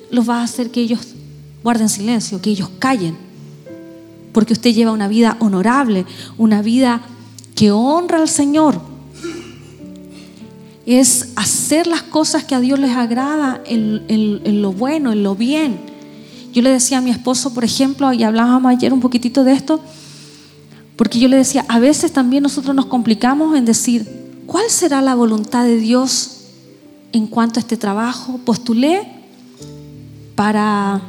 los 0.09 0.27
va 0.27 0.39
a 0.39 0.43
hacer 0.43 0.71
que 0.71 0.81
ellos 0.81 1.01
guarden 1.61 1.87
silencio, 1.87 2.41
que 2.41 2.49
ellos 2.49 2.71
callen. 2.79 3.24
Porque 4.35 4.51
usted 4.51 4.73
lleva 4.73 4.91
una 4.91 5.07
vida 5.07 5.37
honorable, 5.39 6.05
una 6.37 6.61
vida 6.61 6.99
que 7.55 7.71
honra 7.71 8.17
al 8.17 8.27
Señor. 8.27 8.81
Es 10.85 11.29
hacer 11.37 11.87
las 11.87 12.03
cosas 12.03 12.43
que 12.43 12.53
a 12.53 12.59
Dios 12.59 12.77
les 12.77 12.91
agrada 12.91 13.61
en, 13.65 14.61
lo 14.61 14.73
bueno, 14.73 15.13
en 15.13 15.23
lo 15.23 15.35
bien. 15.35 15.79
Yo 16.51 16.61
le 16.61 16.69
decía 16.69 16.97
a 16.97 17.01
mi 17.01 17.11
esposo, 17.11 17.53
por 17.53 17.63
ejemplo, 17.63 18.11
y 18.11 18.23
hablábamos 18.23 18.69
ayer 18.73 18.91
un 18.91 18.99
poquitito 18.99 19.45
de 19.45 19.53
esto, 19.53 19.79
porque 20.97 21.17
yo 21.17 21.29
le 21.29 21.37
decía, 21.37 21.63
a 21.69 21.79
veces 21.79 22.11
también 22.11 22.43
nosotros 22.43 22.75
nos 22.75 22.87
complicamos 22.87 23.57
en 23.57 23.63
decir, 23.63 24.05
¿cuál 24.47 24.65
será 24.69 25.01
la 25.01 25.15
voluntad 25.15 25.63
de 25.63 25.77
Dios 25.77 26.41
en 27.13 27.27
cuanto 27.27 27.57
a 27.57 27.61
este 27.61 27.77
trabajo? 27.77 28.37
Postulé 28.43 29.01
para 30.35 30.99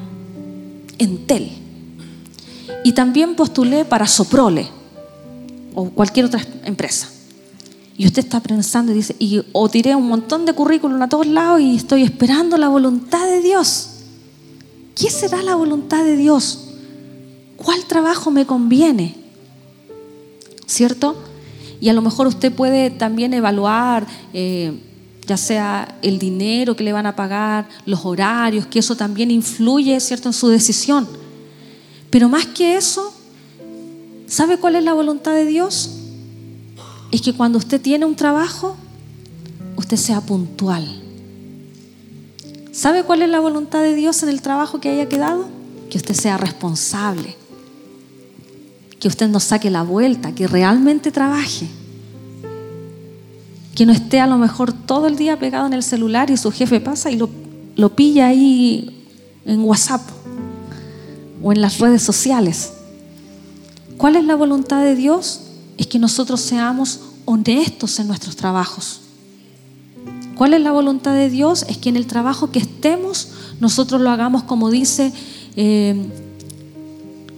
Entel 0.99 1.66
y 2.87 2.93
también 2.93 3.35
postulé 3.35 3.85
para 3.85 4.07
Soprole 4.07 4.69
o 5.75 5.90
cualquier 5.90 6.26
otra 6.26 6.40
empresa. 6.64 7.11
Y 7.97 8.07
usted 8.07 8.23
está 8.23 8.38
pensando 8.38 8.93
y 8.93 8.95
dice, 8.95 9.16
y, 9.19 9.43
o 9.50 9.69
tiré 9.69 9.97
un 9.97 10.07
montón 10.07 10.47
de 10.47 10.52
currículum 10.52 11.02
a 11.02 11.09
todos 11.09 11.26
lados 11.26 11.61
y 11.61 11.75
estoy 11.75 12.05
esperando 12.05 12.57
la 12.57 12.69
voluntad 12.69 13.26
de 13.26 13.43
Dios. 13.43 13.88
¿Qué 14.95 15.11
será 15.11 15.43
la 15.43 15.57
voluntad 15.57 16.05
de 16.05 16.16
Dios? 16.16 16.61
¿Cuál 17.57 17.85
trabajo 17.87 18.31
me 18.31 18.47
conviene? 18.47 19.16
¿Cierto? 20.66 21.16
Y 21.81 21.88
a 21.88 21.93
lo 21.93 22.02
mejor 22.02 22.28
usted 22.28 22.55
puede 22.55 22.90
también 22.90 23.35
evaluar 23.35 24.07
eh, 24.33 24.81
ya 25.26 25.37
sea 25.37 25.99
el 26.02 26.21
dinero 26.21 26.76
que 26.76 26.85
le 26.85 26.93
van 26.93 27.07
a 27.07 27.16
pagar, 27.16 27.69
los 27.85 28.05
horarios, 28.05 28.64
que 28.69 28.78
eso 28.78 28.95
también 28.95 29.33
influye, 29.33 29.99
¿cierto?, 29.99 30.28
en 30.28 30.35
su 30.35 30.47
decisión. 30.47 31.25
Pero 32.17 32.31
más 32.31 32.47
que 32.47 32.79
eso, 32.79 33.13
¿sabe 34.27 34.57
cuál 34.57 34.75
es 34.77 34.83
la 34.83 34.95
voluntad 34.95 35.35
de 35.35 35.45
Dios? 35.45 35.91
Es 37.13 37.21
que 37.21 37.35
cuando 37.35 37.59
usted 37.59 37.79
tiene 37.79 38.07
un 38.07 38.17
trabajo, 38.17 38.75
usted 39.77 39.99
sea 39.99 40.23
puntual. 40.23 41.03
¿Sabe 42.73 43.03
cuál 43.03 43.21
es 43.21 43.29
la 43.29 43.39
voluntad 43.39 43.83
de 43.83 43.95
Dios 43.95 44.23
en 44.23 44.31
el 44.31 44.41
trabajo 44.41 44.81
que 44.81 44.89
haya 44.89 45.11
quedado? 45.11 45.47
Que 45.91 45.99
usted 45.99 46.15
sea 46.15 46.39
responsable. 46.39 47.37
Que 48.99 49.09
usted 49.09 49.29
no 49.29 49.39
saque 49.39 49.69
la 49.71 49.83
vuelta, 49.83 50.35
que 50.35 50.47
realmente 50.47 51.13
trabaje 51.13 51.69
que 53.75 53.85
no 53.85 53.93
esté 53.93 54.21
a 54.21 54.27
lo 54.27 54.39
mejor 54.39 54.73
todo 54.73 55.07
el 55.07 55.17
día 55.17 55.39
pegado 55.39 55.67
en 55.67 55.75
el 55.75 55.83
celular 55.83 56.31
y 56.31 56.39
su 56.39 56.51
jefe 56.51 56.81
pasa 56.81 57.11
y 57.11 57.17
lo, 57.19 57.29
lo 57.75 57.95
pilla 57.95 58.29
ahí 58.29 59.05
en 59.45 59.61
WhatsApp 59.61 60.16
o 61.43 61.52
en 61.52 61.61
las 61.61 61.78
redes 61.78 62.02
sociales. 62.02 62.73
¿Cuál 63.97 64.16
es 64.16 64.25
la 64.25 64.35
voluntad 64.35 64.83
de 64.83 64.95
Dios? 64.95 65.40
Es 65.78 65.87
que 65.87 65.99
nosotros 65.99 66.40
seamos 66.40 67.00
honestos 67.25 67.99
en 67.99 68.09
nuestros 68.09 68.37
trabajos. 68.37 69.00
¿Cuál 70.37 70.55
es 70.55 70.61
la 70.61 70.71
voluntad 70.71 71.14
de 71.14 71.31
Dios? 71.31 71.64
Es 71.69 71.78
que 71.78 71.88
en 71.88 71.97
el 71.97 72.07
trabajo 72.07 72.50
que 72.50 72.59
estemos, 72.59 73.28
nosotros 73.59 74.00
lo 74.00 74.11
hagamos 74.11 74.43
como 74.43 74.71
dice 74.71 75.12
eh, 75.57 75.97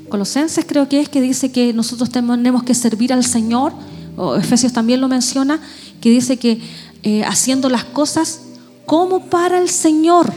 Colosenses, 0.09 0.64
creo 0.67 0.88
que 0.88 1.00
es, 1.00 1.09
que 1.09 1.21
dice 1.21 1.52
que 1.52 1.73
nosotros 1.73 2.11
tenemos 2.11 2.62
que 2.64 2.75
servir 2.75 3.12
al 3.12 3.25
Señor, 3.25 3.73
o 4.17 4.35
Efesios 4.35 4.73
también 4.73 5.00
lo 5.00 5.09
menciona, 5.09 5.61
que 6.00 6.11
dice 6.11 6.38
que 6.38 6.61
eh, 7.02 7.23
haciendo 7.25 7.69
las 7.69 7.85
cosas 7.85 8.40
como 8.85 9.27
para 9.27 9.59
el 9.59 9.68
Señor 9.68 10.33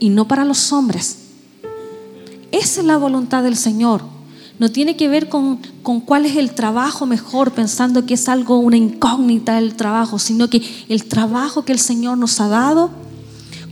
y 0.00 0.08
no 0.08 0.26
para 0.26 0.44
los 0.44 0.72
hombres. 0.72 1.21
Esa 2.52 2.80
es 2.80 2.86
la 2.86 2.96
voluntad 2.96 3.42
del 3.42 3.56
Señor. 3.56 4.02
No 4.58 4.70
tiene 4.70 4.96
que 4.96 5.08
ver 5.08 5.28
con, 5.28 5.58
con, 5.82 6.00
cuál 6.00 6.26
es 6.26 6.36
el 6.36 6.54
trabajo 6.54 7.06
mejor, 7.06 7.52
pensando 7.52 8.06
que 8.06 8.14
es 8.14 8.28
algo, 8.28 8.58
una 8.58 8.76
incógnita 8.76 9.58
el 9.58 9.74
trabajo, 9.74 10.18
sino 10.18 10.48
que 10.48 10.62
el 10.88 11.04
trabajo 11.04 11.64
que 11.64 11.72
el 11.72 11.80
Señor 11.80 12.18
nos 12.18 12.40
ha 12.40 12.48
dado 12.48 12.90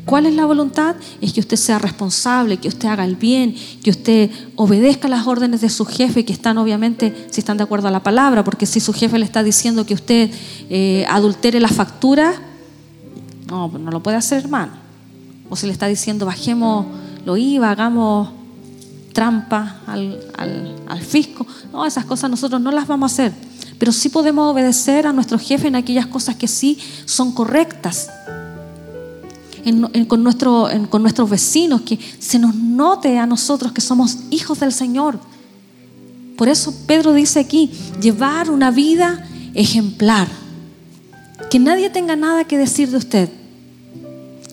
¿Cuál 0.04 0.26
es 0.26 0.34
la 0.34 0.44
voluntad? 0.44 0.96
Es 1.20 1.32
que 1.32 1.38
usted 1.40 1.56
sea 1.56 1.78
responsable, 1.78 2.56
que 2.56 2.68
usted 2.68 2.88
haga 2.88 3.04
el 3.04 3.16
bien, 3.16 3.54
que 3.82 3.90
usted 3.90 4.30
obedezca 4.56 5.08
las 5.08 5.26
órdenes 5.26 5.60
de 5.60 5.68
su 5.68 5.84
jefe, 5.84 6.24
que 6.24 6.32
están 6.32 6.58
obviamente, 6.58 7.28
si 7.30 7.40
están 7.40 7.58
de 7.58 7.64
acuerdo 7.64 7.88
a 7.88 7.90
la 7.90 8.02
palabra, 8.02 8.42
porque 8.42 8.66
si 8.66 8.80
su 8.80 8.92
jefe 8.92 9.18
le 9.18 9.24
está 9.24 9.42
diciendo 9.42 9.86
que 9.86 9.94
usted 9.94 10.30
eh, 10.68 11.04
adultere 11.08 11.60
la 11.60 11.68
factura, 11.68 12.34
no, 13.48 13.68
no 13.68 13.90
lo 13.90 14.02
puede 14.02 14.16
hacer 14.16 14.42
hermano. 14.42 14.72
O 15.48 15.56
si 15.56 15.66
le 15.66 15.72
está 15.72 15.86
diciendo 15.86 16.26
bajemos 16.26 16.86
lo 17.24 17.36
IVA, 17.36 17.70
hagamos 17.70 18.30
trampa 19.12 19.80
al, 19.86 20.18
al 20.36 21.00
fisco. 21.00 21.46
No, 21.72 21.86
esas 21.86 22.04
cosas 22.04 22.30
nosotros 22.30 22.60
no 22.60 22.70
las 22.70 22.86
vamos 22.86 23.12
a 23.12 23.14
hacer. 23.14 23.32
Pero 23.78 23.92
sí 23.92 24.08
podemos 24.08 24.52
obedecer 24.52 25.06
a 25.06 25.12
nuestro 25.12 25.38
jefe 25.38 25.68
en 25.68 25.76
aquellas 25.76 26.06
cosas 26.06 26.36
que 26.36 26.48
sí 26.48 26.78
son 27.06 27.32
correctas 27.32 28.08
con, 30.08 30.22
nuestro, 30.22 30.68
con 30.88 31.02
nuestros 31.02 31.28
vecinos, 31.28 31.82
que 31.82 31.98
se 32.18 32.38
nos 32.38 32.54
note 32.54 33.18
a 33.18 33.26
nosotros 33.26 33.72
que 33.72 33.80
somos 33.80 34.18
hijos 34.30 34.60
del 34.60 34.72
Señor. 34.72 35.18
Por 36.36 36.48
eso 36.48 36.74
Pedro 36.86 37.12
dice 37.12 37.40
aquí, 37.40 37.70
llevar 38.00 38.50
una 38.50 38.70
vida 38.70 39.26
ejemplar. 39.54 40.28
Que 41.50 41.58
nadie 41.58 41.90
tenga 41.90 42.16
nada 42.16 42.44
que 42.44 42.56
decir 42.56 42.90
de 42.90 42.96
usted. 42.96 43.28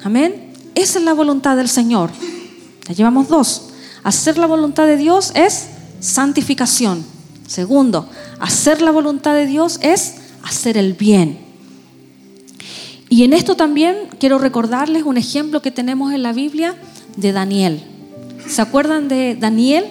Amén. 0.04 0.52
Esa 0.76 1.00
es 1.00 1.06
la 1.06 1.14
voluntad 1.14 1.56
del 1.56 1.70
Señor. 1.70 2.10
Ya 2.88 2.96
llevamos 2.96 3.28
dos. 3.28 3.70
Hacer 4.08 4.38
la 4.38 4.48
voluntad 4.48 4.88
de 4.88 4.96
Dios 4.96 5.34
es 5.36 5.68
santificación. 6.00 7.04
Segundo, 7.46 8.08
hacer 8.40 8.82
la 8.82 8.92
voluntad 8.92 9.34
de 9.34 9.46
Dios 9.46 9.80
es 9.82 10.16
hacer 10.44 10.78
el 10.78 10.94
bien. 10.94 11.38
Y 13.10 13.26
en 13.26 13.34
esto 13.34 13.58
también 13.58 13.98
quiero 14.18 14.38
recordarles 14.38 15.04
un 15.04 15.18
ejemplo 15.18 15.62
que 15.62 15.72
tenemos 15.72 16.14
en 16.14 16.24
la 16.24 16.32
Biblia 16.32 16.74
de 17.18 17.34
Daniel. 17.34 17.84
¿Se 18.48 18.62
acuerdan 18.62 19.10
de 19.10 19.36
Daniel? 19.36 19.84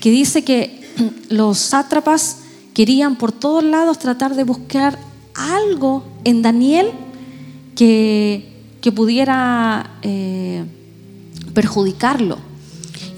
Que 0.00 0.12
dice 0.12 0.44
que 0.44 0.80
los 1.28 1.58
sátrapas 1.58 2.36
querían 2.74 3.16
por 3.16 3.32
todos 3.32 3.64
lados 3.64 3.98
tratar 3.98 4.36
de 4.36 4.44
buscar 4.44 5.00
algo 5.34 6.04
en 6.22 6.42
Daniel 6.42 6.92
que, 7.74 8.52
que 8.80 8.92
pudiera 8.92 9.98
eh, 10.02 10.62
perjudicarlo. 11.54 12.46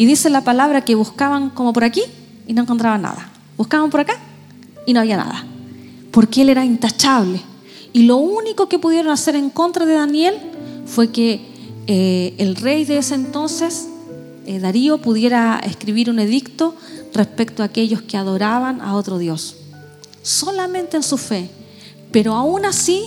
Y 0.01 0.07
dice 0.07 0.31
la 0.31 0.41
palabra 0.41 0.83
que 0.83 0.95
buscaban 0.95 1.51
como 1.51 1.75
por 1.75 1.85
aquí 1.85 2.01
y 2.47 2.55
no 2.55 2.63
encontraban 2.63 3.03
nada. 3.03 3.31
Buscaban 3.59 3.91
por 3.91 4.01
acá 4.01 4.15
y 4.87 4.95
no 4.95 5.01
había 5.01 5.19
nada. 5.19 5.45
Porque 6.11 6.41
él 6.41 6.49
era 6.49 6.65
intachable. 6.65 7.43
Y 7.93 8.05
lo 8.05 8.17
único 8.17 8.67
que 8.67 8.79
pudieron 8.79 9.13
hacer 9.13 9.37
en 9.37 9.51
contra 9.51 9.85
de 9.85 9.93
Daniel 9.93 10.37
fue 10.87 11.11
que 11.11 11.43
eh, 11.87 12.35
el 12.39 12.57
rey 12.57 12.87
de 12.87 12.97
ese 12.97 13.15
entonces, 13.15 13.89
eh, 14.47 14.59
Darío, 14.59 15.03
pudiera 15.03 15.61
escribir 15.63 16.09
un 16.09 16.19
edicto 16.19 16.75
respecto 17.13 17.63
a 17.63 17.67
aquellos 17.67 18.01
que 18.01 18.17
adoraban 18.17 18.81
a 18.81 18.97
otro 18.97 19.19
Dios. 19.19 19.57
Solamente 20.23 20.97
en 20.97 21.03
su 21.03 21.19
fe. 21.19 21.51
Pero 22.11 22.37
aún 22.37 22.65
así, 22.65 23.03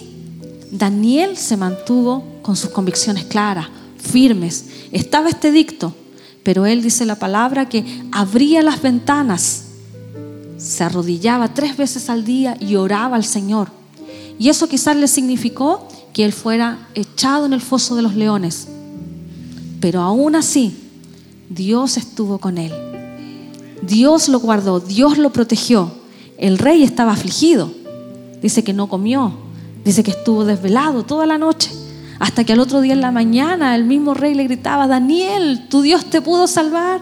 Daniel 0.70 1.38
se 1.38 1.58
mantuvo 1.58 2.24
con 2.44 2.56
sus 2.56 2.70
convicciones 2.70 3.24
claras, 3.24 3.66
firmes. 3.98 4.68
Estaba 4.92 5.30
este 5.30 5.48
edicto, 5.48 5.96
pero 6.44 6.66
él 6.66 6.82
dice 6.82 7.06
la 7.06 7.16
palabra 7.16 7.70
que 7.70 8.04
abría 8.12 8.62
las 8.62 8.82
ventanas, 8.82 9.66
se 10.58 10.84
arrodillaba 10.84 11.54
tres 11.54 11.76
veces 11.76 12.10
al 12.10 12.24
día 12.24 12.56
y 12.60 12.76
oraba 12.76 13.16
al 13.16 13.26
Señor 13.26 13.70
y 14.40 14.50
eso 14.50 14.68
quizás 14.68 14.96
le 14.96 15.08
significó 15.08 15.88
que 16.12 16.26
él 16.26 16.34
fuera 16.34 16.88
echado 16.96 17.46
en 17.46 17.54
el 17.54 17.62
foso 17.62 17.96
de 17.96 18.02
los 18.02 18.16
leones. 18.16 18.68
Pero 19.80 20.02
aún 20.02 20.36
así, 20.36 20.76
Dios 21.50 21.98
estuvo 21.98 22.40
con 22.40 22.58
él. 22.58 22.72
Dios 23.82 24.30
lo 24.30 24.40
guardó, 24.40 24.80
Dios 24.80 25.18
lo 25.18 25.32
protegió. 25.32 25.92
El 26.38 26.58
rey 26.58 26.84
estaba 26.84 27.14
afligido. 27.14 27.72
Dice 28.42 28.64
que 28.64 28.74
no 28.74 28.90
comió, 28.90 29.34
dice 29.86 30.04
que 30.04 30.12
estuvo 30.12 30.46
desvelado 30.46 31.04
toda 31.04 31.26
la 31.26 31.38
noche. 31.38 31.72
Hasta 32.24 32.46
que 32.46 32.54
al 32.54 32.62
otro 32.62 32.80
día 32.80 32.94
en 32.94 33.02
la 33.02 33.12
mañana 33.12 33.76
el 33.76 33.84
mismo 33.84 34.14
rey 34.14 34.34
le 34.34 34.46
gritaba, 34.46 34.88
Daniel, 34.88 35.68
tu 35.68 35.82
Dios 35.82 36.06
te 36.06 36.22
pudo 36.22 36.48
salvar. 36.48 37.02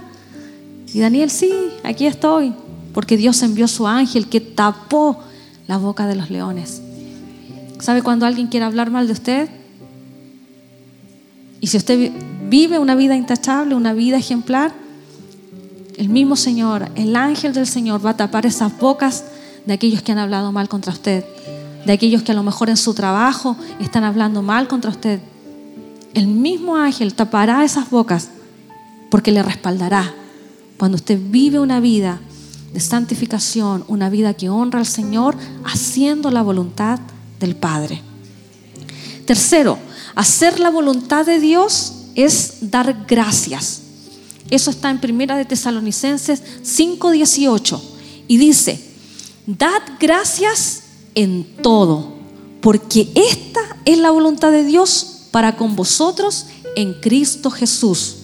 Y 0.91 0.99
Daniel, 0.99 1.29
sí, 1.29 1.53
aquí 1.83 2.07
estoy, 2.07 2.55
porque 2.91 3.17
Dios 3.17 3.43
envió 3.43 3.67
su 3.67 3.85
ángel 3.85 4.27
que 4.29 4.41
tapó 4.41 5.19
la 5.67 5.77
boca 5.77 6.07
de 6.07 6.15
los 6.15 6.31
leones. 6.31 6.81
¿Sabe 7.77 8.01
cuando 8.01 8.25
alguien 8.25 8.47
quiere 8.47 8.65
hablar 8.65 8.89
mal 8.89 9.05
de 9.05 9.13
usted? 9.13 9.47
Y 11.59 11.67
si 11.67 11.77
usted 11.77 12.11
vive 12.49 12.79
una 12.79 12.95
vida 12.95 13.15
intachable, 13.15 13.75
una 13.75 13.93
vida 13.93 14.17
ejemplar, 14.17 14.73
el 15.97 16.09
mismo 16.09 16.35
Señor, 16.35 16.89
el 16.95 17.15
ángel 17.15 17.53
del 17.53 17.67
Señor 17.67 18.03
va 18.03 18.09
a 18.09 18.17
tapar 18.17 18.47
esas 18.47 18.75
bocas 18.79 19.25
de 19.67 19.73
aquellos 19.73 20.01
que 20.01 20.13
han 20.13 20.17
hablado 20.17 20.51
mal 20.51 20.67
contra 20.67 20.91
usted, 20.91 21.23
de 21.85 21.93
aquellos 21.93 22.23
que 22.23 22.31
a 22.31 22.35
lo 22.35 22.43
mejor 22.43 22.69
en 22.69 22.77
su 22.77 22.93
trabajo 22.93 23.55
están 23.79 24.03
hablando 24.03 24.41
mal 24.41 24.67
contra 24.67 24.91
usted. 24.91 25.19
El 26.13 26.27
mismo 26.27 26.75
ángel 26.75 27.13
tapará 27.13 27.63
esas 27.63 27.89
bocas 27.89 28.29
porque 29.09 29.31
le 29.31 29.43
respaldará 29.43 30.13
cuando 30.77 30.95
usted 30.95 31.19
vive 31.21 31.59
una 31.59 31.79
vida 31.79 32.19
de 32.73 32.79
santificación, 32.79 33.83
una 33.87 34.09
vida 34.09 34.33
que 34.33 34.49
honra 34.49 34.79
al 34.79 34.85
Señor, 34.85 35.35
haciendo 35.65 36.31
la 36.31 36.41
voluntad 36.41 36.99
del 37.39 37.55
Padre. 37.55 38.01
Tercero, 39.25 39.77
hacer 40.15 40.59
la 40.59 40.69
voluntad 40.69 41.25
de 41.25 41.39
Dios 41.39 41.93
es 42.15 42.71
dar 42.71 43.05
gracias. 43.07 43.81
Eso 44.49 44.71
está 44.71 44.89
en 44.89 44.99
Primera 44.99 45.37
de 45.37 45.45
Tesalonicenses 45.45 46.41
5:18 46.63 47.81
y 48.27 48.37
dice, 48.37 48.83
"Dad 49.45 49.81
gracias 49.99 50.80
en 51.15 51.45
todo, 51.61 52.13
porque 52.61 53.11
esta 53.15 53.61
es 53.85 53.97
la 53.97 54.11
voluntad 54.11 54.51
de 54.51 54.63
Dios 54.63 55.27
para 55.31 55.55
con 55.55 55.75
vosotros 55.75 56.47
en 56.75 56.93
Cristo 56.95 57.51
Jesús." 57.51 58.15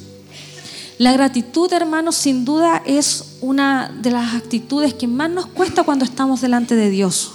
La 0.97 1.13
gratitud, 1.13 1.71
hermanos, 1.73 2.15
sin 2.15 2.43
duda 2.43 2.81
es 2.83 3.37
una 3.41 3.95
de 4.01 4.09
las 4.09 4.33
actitudes 4.33 4.95
que 4.95 5.05
más 5.07 5.29
nos 5.29 5.45
cuesta 5.45 5.83
cuando 5.83 6.03
estamos 6.03 6.41
delante 6.41 6.75
de 6.75 6.89
Dios. 6.89 7.31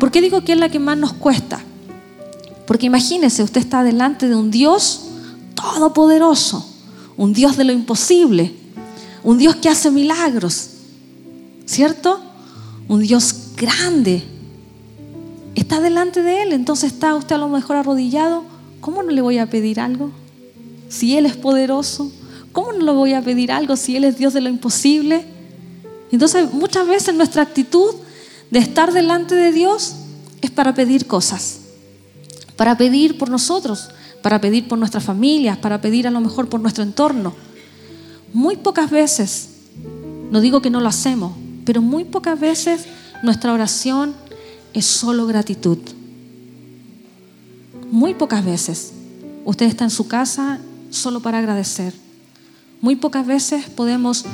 ¿Por 0.00 0.10
qué 0.10 0.22
digo 0.22 0.42
que 0.42 0.52
es 0.52 0.58
la 0.58 0.70
que 0.70 0.78
más 0.78 0.96
nos 0.96 1.12
cuesta? 1.12 1.60
Porque 2.66 2.86
imagínese, 2.86 3.42
usted 3.42 3.60
está 3.60 3.82
delante 3.82 4.26
de 4.26 4.34
un 4.34 4.50
Dios 4.50 5.02
todopoderoso, 5.54 6.66
un 7.18 7.34
Dios 7.34 7.58
de 7.58 7.64
lo 7.64 7.72
imposible, 7.72 8.54
un 9.22 9.36
Dios 9.36 9.56
que 9.56 9.68
hace 9.68 9.90
milagros, 9.90 10.68
¿cierto? 11.66 12.20
Un 12.88 13.02
Dios 13.02 13.34
grande. 13.56 14.22
Está 15.54 15.80
delante 15.80 16.22
de 16.22 16.42
Él, 16.42 16.52
entonces 16.52 16.92
está 16.92 17.14
usted 17.14 17.34
a 17.34 17.38
lo 17.38 17.48
mejor 17.48 17.76
arrodillado. 17.76 18.44
¿Cómo 18.80 19.02
no 19.02 19.10
le 19.10 19.22
voy 19.22 19.38
a 19.38 19.46
pedir 19.46 19.80
algo? 19.80 20.10
Si 20.88 21.16
Él 21.16 21.26
es 21.26 21.36
poderoso, 21.36 22.12
¿cómo 22.52 22.72
no 22.72 22.84
le 22.84 22.92
voy 22.92 23.14
a 23.14 23.22
pedir 23.22 23.50
algo 23.50 23.76
si 23.76 23.96
Él 23.96 24.04
es 24.04 24.18
Dios 24.18 24.34
de 24.34 24.42
lo 24.42 24.48
imposible? 24.48 25.24
Entonces 26.12 26.52
muchas 26.52 26.86
veces 26.86 27.14
nuestra 27.14 27.42
actitud 27.42 27.94
de 28.50 28.58
estar 28.58 28.92
delante 28.92 29.34
de 29.34 29.50
Dios 29.50 29.96
es 30.40 30.50
para 30.50 30.74
pedir 30.74 31.06
cosas, 31.06 31.60
para 32.56 32.76
pedir 32.76 33.18
por 33.18 33.30
nosotros, 33.30 33.88
para 34.22 34.40
pedir 34.40 34.68
por 34.68 34.78
nuestras 34.78 35.02
familias, 35.02 35.58
para 35.58 35.80
pedir 35.80 36.06
a 36.06 36.10
lo 36.10 36.20
mejor 36.20 36.48
por 36.48 36.60
nuestro 36.60 36.84
entorno. 36.84 37.34
Muy 38.32 38.56
pocas 38.56 38.90
veces, 38.90 39.48
no 40.30 40.40
digo 40.40 40.60
que 40.60 40.70
no 40.70 40.80
lo 40.80 40.88
hacemos, 40.88 41.32
pero 41.64 41.82
muy 41.82 42.04
pocas 42.04 42.38
veces 42.38 42.84
nuestra 43.22 43.52
oración 43.52 44.14
es 44.72 44.86
solo 44.86 45.26
gratitud. 45.26 45.78
Muy 47.90 48.14
pocas 48.14 48.44
veces. 48.44 48.92
Usted 49.44 49.66
está 49.66 49.84
en 49.84 49.90
su 49.90 50.08
casa 50.08 50.58
solo 50.90 51.20
para 51.20 51.38
agradecer. 51.38 51.94
Muy 52.80 52.96
pocas 52.96 53.26
veces 53.26 53.70
podemos 53.70 54.24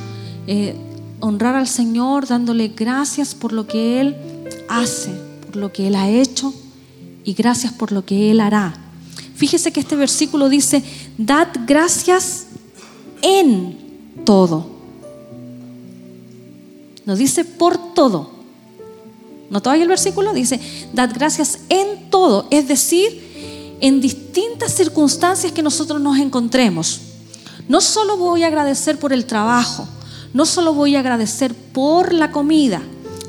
eh, 0.47 0.75
honrar 1.21 1.55
al 1.55 1.69
Señor 1.69 2.27
dándole 2.27 2.69
gracias 2.69 3.35
por 3.35 3.53
lo 3.53 3.67
que 3.67 4.01
Él 4.01 4.17
hace, 4.69 5.11
por 5.47 5.57
lo 5.57 5.73
que 5.73 5.87
Él 5.87 5.95
ha 5.95 6.09
hecho 6.09 6.53
y 7.25 7.35
gracias 7.35 7.73
por 7.73 7.93
lo 7.93 8.05
que 8.05 8.31
Él 8.31 8.41
hará. 8.41 8.75
Fíjese 9.35 9.73
que 9.73 9.81
este 9.81 9.97
versículo 9.97 10.49
dice, 10.49 10.83
dad 11.19 11.49
gracias 11.67 12.47
en 13.23 13.77
todo. 14.25 14.67
No 17.05 17.17
dice 17.17 17.45
por 17.45 17.95
todo. 17.95 18.42
¿No 19.53 19.61
todavía 19.61 19.83
el 19.83 19.91
versículo? 19.91 20.33
Dice, 20.33 20.59
dad 20.95 21.11
gracias 21.15 21.59
en 21.69 22.09
todo. 22.09 22.49
Es 22.51 22.69
decir, 22.69 23.77
en 23.83 24.01
distintas 24.01 24.73
circunstancias 24.75 25.53
que 25.53 25.63
nosotros 25.63 26.01
nos 26.01 26.17
encontremos. 26.17 27.03
No 27.69 27.83
solo 27.83 28.17
voy 28.17 28.45
a 28.45 28.47
agradecer 28.47 28.99
por 28.99 29.13
el 29.13 29.27
trabajo, 29.27 29.87
no 30.33 30.47
solo 30.47 30.73
voy 30.73 30.97
a 30.97 31.01
agradecer 31.01 31.55
por 31.55 32.15
la 32.15 32.33
comida, 32.33 32.81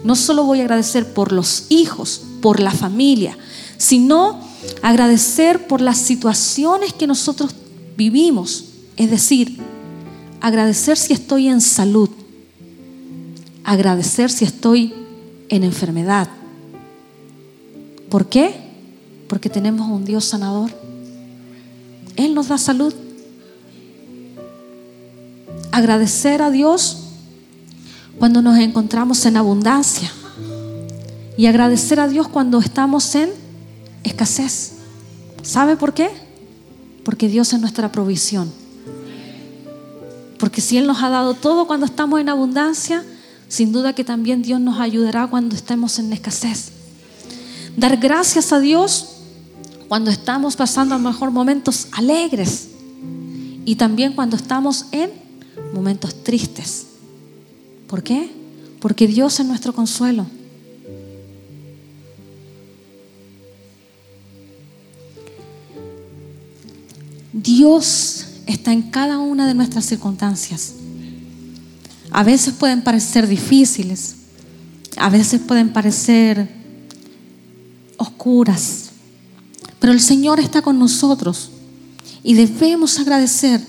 no 0.06 0.16
solo 0.16 0.46
voy 0.46 0.62
a 0.62 0.64
agradecer 0.64 1.14
por 1.14 1.34
los 1.34 1.66
hijos, 1.68 2.22
por 2.42 2.62
la 2.62 2.72
familia, 2.72 3.38
sino 3.78 4.40
agradecer 4.82 5.68
por 5.68 5.82
las 5.82 5.98
situaciones 5.98 6.94
que 6.94 7.06
nosotros 7.06 7.52
vivimos. 7.98 8.64
Es 8.96 9.12
decir, 9.12 9.58
agradecer 10.40 10.98
si 10.98 11.12
estoy 11.12 11.50
en 11.50 11.60
salud, 11.60 12.10
agradecer 13.66 14.32
si 14.32 14.46
estoy 14.46 15.03
en 15.50 15.64
enfermedad. 15.64 16.28
¿Por 18.10 18.28
qué? 18.28 18.54
Porque 19.28 19.50
tenemos 19.50 19.90
un 19.90 20.06
Dios 20.06 20.26
sanador. 20.26 20.70
Él 22.16 22.36
nos 22.36 22.50
da 22.50 22.58
salud. 22.58 22.94
Agradecer 25.72 26.42
a 26.42 26.52
Dios 26.52 27.00
cuando 28.20 28.42
nos 28.42 28.58
encontramos 28.60 29.26
en 29.26 29.38
abundancia. 29.38 30.12
Y 31.36 31.48
agradecer 31.48 32.00
a 32.00 32.08
Dios 32.08 32.28
cuando 32.28 32.60
estamos 32.60 33.16
en 33.16 33.32
escasez. 34.04 34.74
¿Sabe 35.42 35.76
por 35.76 35.94
qué? 35.94 36.10
Porque 37.04 37.28
Dios 37.28 37.52
es 37.54 37.60
nuestra 37.60 37.92
provisión. 37.92 38.52
Porque 40.38 40.62
si 40.62 40.78
Él 40.78 40.86
nos 40.86 41.02
ha 41.02 41.10
dado 41.10 41.34
todo 41.34 41.66
cuando 41.66 41.86
estamos 41.86 42.20
en 42.20 42.30
abundancia, 42.30 43.04
sin 43.48 43.72
duda 43.72 43.94
que 43.94 44.04
también 44.04 44.42
Dios 44.42 44.60
nos 44.60 44.80
ayudará 44.80 45.28
cuando 45.28 45.56
estemos 45.56 46.00
en 46.00 46.12
escasez. 46.14 46.72
Dar 47.78 47.98
gracias 47.98 48.52
a 48.52 48.60
Dios 48.60 49.10
cuando 49.88 50.12
estamos 50.12 50.56
pasando 50.56 50.96
a 50.96 50.98
lo 50.98 51.10
mejor 51.10 51.32
momentos 51.32 51.88
alegres 51.92 52.70
y 53.66 53.76
también 53.76 54.14
cuando 54.14 54.36
estamos 54.36 54.86
en 54.92 55.12
momentos 55.74 56.24
tristes. 56.24 56.88
¿Por 57.88 58.04
qué? 58.04 58.32
Porque 58.80 59.08
Dios 59.08 59.40
es 59.40 59.46
nuestro 59.46 59.74
consuelo. 59.74 60.26
Dios 67.32 68.26
está 68.46 68.72
en 68.72 68.84
cada 68.84 69.20
una 69.20 69.48
de 69.48 69.54
nuestras 69.54 69.86
circunstancias. 69.86 70.76
A 72.14 72.22
veces 72.24 72.54
pueden 72.54 72.84
parecer 72.84 73.28
difíciles, 73.28 74.16
a 74.98 75.10
veces 75.10 75.42
pueden 75.42 75.74
parecer 75.74 76.48
oscuras, 77.98 78.92
pero 79.80 79.92
el 79.92 80.00
Señor 80.00 80.40
está 80.40 80.62
con 80.62 80.78
nosotros 80.78 81.50
y 82.24 82.36
debemos 82.36 83.00
agradecer 83.00 83.62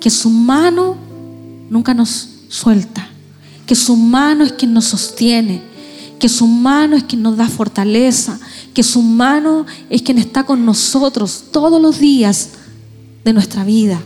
que 0.00 0.08
su 0.08 0.30
mano 0.30 0.96
nunca 1.68 1.92
nos 1.92 2.30
suelta, 2.48 3.06
que 3.66 3.74
su 3.74 3.94
mano 3.94 4.44
es 4.44 4.52
quien 4.54 4.72
nos 4.72 4.86
sostiene, 4.86 5.60
que 6.18 6.30
su 6.30 6.46
mano 6.46 6.96
es 6.96 7.04
quien 7.04 7.20
nos 7.20 7.36
da 7.36 7.46
fortaleza, 7.46 8.40
que 8.72 8.82
su 8.82 9.02
mano 9.02 9.66
es 9.90 10.00
quien 10.00 10.18
está 10.18 10.46
con 10.46 10.64
nosotros 10.64 11.44
todos 11.52 11.80
los 11.80 11.98
días 11.98 12.48
de 13.22 13.34
nuestra 13.34 13.64
vida. 13.64 14.00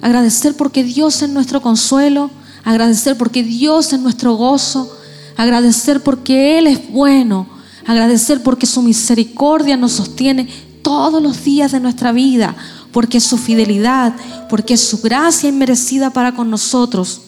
Agradecer 0.00 0.54
porque 0.56 0.84
Dios 0.84 1.22
es 1.22 1.28
nuestro 1.28 1.60
consuelo, 1.60 2.30
agradecer 2.64 3.16
porque 3.16 3.42
Dios 3.42 3.92
es 3.92 4.00
nuestro 4.00 4.34
gozo, 4.34 4.96
agradecer 5.36 6.02
porque 6.02 6.58
Él 6.58 6.66
es 6.66 6.90
bueno 6.90 7.58
Agradecer 7.88 8.42
porque 8.42 8.66
su 8.66 8.82
misericordia 8.82 9.74
nos 9.78 9.92
sostiene 9.92 10.46
todos 10.82 11.22
los 11.22 11.42
días 11.42 11.72
de 11.72 11.80
nuestra 11.80 12.12
vida, 12.12 12.54
porque 12.92 13.18
su 13.18 13.38
fidelidad, 13.38 14.14
porque 14.50 14.76
su 14.76 15.00
gracia 15.00 15.48
inmerecida 15.48 16.10
para 16.10 16.32
con 16.32 16.50
nosotros. 16.50 17.22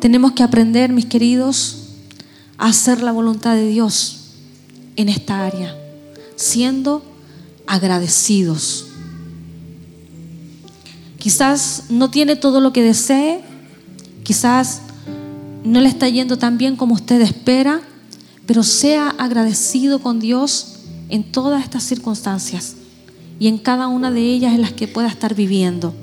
Tenemos 0.00 0.32
que 0.32 0.42
aprender, 0.42 0.90
mis 0.90 1.04
queridos, 1.04 1.88
a 2.56 2.68
hacer 2.68 3.02
la 3.02 3.12
voluntad 3.12 3.54
de 3.56 3.68
Dios 3.68 4.20
en 4.96 5.10
esta 5.10 5.44
área, 5.44 5.76
siendo 6.34 7.04
agradecidos. 7.66 8.86
Quizás 11.18 11.84
no 11.88 12.10
tiene 12.10 12.36
todo 12.36 12.60
lo 12.60 12.72
que 12.72 12.82
desee, 12.82 13.42
Quizás 14.24 14.80
no 15.64 15.80
le 15.80 15.88
está 15.88 16.08
yendo 16.08 16.38
tan 16.38 16.56
bien 16.56 16.76
como 16.76 16.94
usted 16.94 17.20
espera, 17.20 17.82
pero 18.46 18.62
sea 18.62 19.10
agradecido 19.10 20.00
con 20.00 20.18
Dios 20.18 20.78
en 21.10 21.30
todas 21.30 21.62
estas 21.62 21.84
circunstancias 21.84 22.74
y 23.38 23.48
en 23.48 23.58
cada 23.58 23.86
una 23.88 24.10
de 24.10 24.22
ellas 24.22 24.54
en 24.54 24.62
las 24.62 24.72
que 24.72 24.88
pueda 24.88 25.08
estar 25.08 25.34
viviendo. 25.34 25.94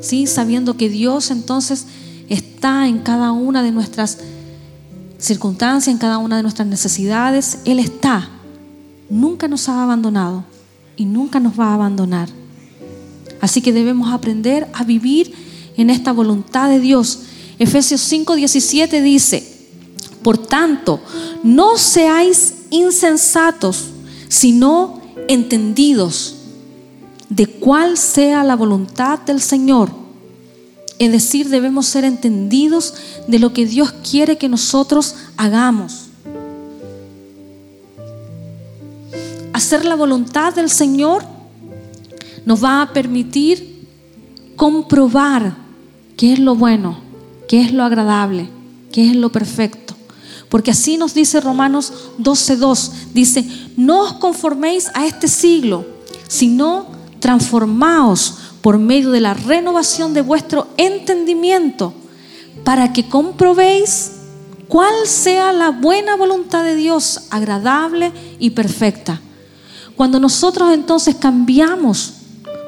¿Sí? 0.00 0.26
Sabiendo 0.26 0.78
que 0.78 0.88
Dios 0.88 1.30
entonces 1.30 1.84
está 2.30 2.88
en 2.88 3.00
cada 3.00 3.32
una 3.32 3.62
de 3.62 3.72
nuestras 3.72 4.18
circunstancias, 5.18 5.92
en 5.92 5.98
cada 5.98 6.16
una 6.16 6.38
de 6.38 6.42
nuestras 6.42 6.66
necesidades. 6.66 7.58
Él 7.66 7.78
está. 7.78 8.30
Nunca 9.10 9.48
nos 9.48 9.68
ha 9.68 9.82
abandonado 9.82 10.44
y 11.00 11.06
nunca 11.06 11.40
nos 11.40 11.58
va 11.58 11.68
a 11.68 11.74
abandonar. 11.74 12.28
Así 13.40 13.62
que 13.62 13.72
debemos 13.72 14.12
aprender 14.12 14.68
a 14.74 14.84
vivir 14.84 15.32
en 15.78 15.88
esta 15.88 16.12
voluntad 16.12 16.68
de 16.68 16.78
Dios. 16.78 17.20
Efesios 17.58 18.02
5:17 18.02 19.00
dice, 19.00 19.42
por 20.22 20.36
tanto, 20.36 21.00
no 21.42 21.78
seáis 21.78 22.66
insensatos, 22.68 23.86
sino 24.28 25.00
entendidos 25.26 26.34
de 27.30 27.46
cuál 27.46 27.96
sea 27.96 28.44
la 28.44 28.54
voluntad 28.54 29.20
del 29.20 29.40
Señor. 29.40 29.90
Es 30.98 31.10
decir, 31.12 31.48
debemos 31.48 31.86
ser 31.86 32.04
entendidos 32.04 32.92
de 33.26 33.38
lo 33.38 33.54
que 33.54 33.64
Dios 33.64 33.94
quiere 34.10 34.36
que 34.36 34.50
nosotros 34.50 35.14
hagamos. 35.38 36.09
Hacer 39.60 39.84
la 39.84 39.94
voluntad 39.94 40.54
del 40.54 40.70
Señor 40.70 41.22
nos 42.46 42.64
va 42.64 42.80
a 42.80 42.94
permitir 42.94 43.86
comprobar 44.56 45.54
qué 46.16 46.32
es 46.32 46.38
lo 46.38 46.54
bueno, 46.54 46.98
qué 47.46 47.60
es 47.60 47.70
lo 47.70 47.84
agradable, 47.84 48.48
qué 48.90 49.10
es 49.10 49.16
lo 49.16 49.30
perfecto. 49.30 49.94
Porque 50.48 50.70
así 50.70 50.96
nos 50.96 51.12
dice 51.12 51.42
Romanos 51.42 51.92
12:2, 52.18 52.90
dice, 53.12 53.44
no 53.76 54.00
os 54.00 54.14
conforméis 54.14 54.90
a 54.94 55.04
este 55.04 55.28
siglo, 55.28 55.84
sino 56.26 56.86
transformaos 57.18 58.38
por 58.62 58.78
medio 58.78 59.10
de 59.10 59.20
la 59.20 59.34
renovación 59.34 60.14
de 60.14 60.22
vuestro 60.22 60.68
entendimiento, 60.78 61.92
para 62.64 62.94
que 62.94 63.10
comprobéis 63.10 64.12
cuál 64.68 64.94
sea 65.04 65.52
la 65.52 65.68
buena 65.68 66.16
voluntad 66.16 66.64
de 66.64 66.76
Dios, 66.76 67.24
agradable 67.28 68.10
y 68.38 68.50
perfecta. 68.50 69.20
Cuando 70.00 70.18
nosotros 70.18 70.72
entonces 70.72 71.14
cambiamos 71.14 72.14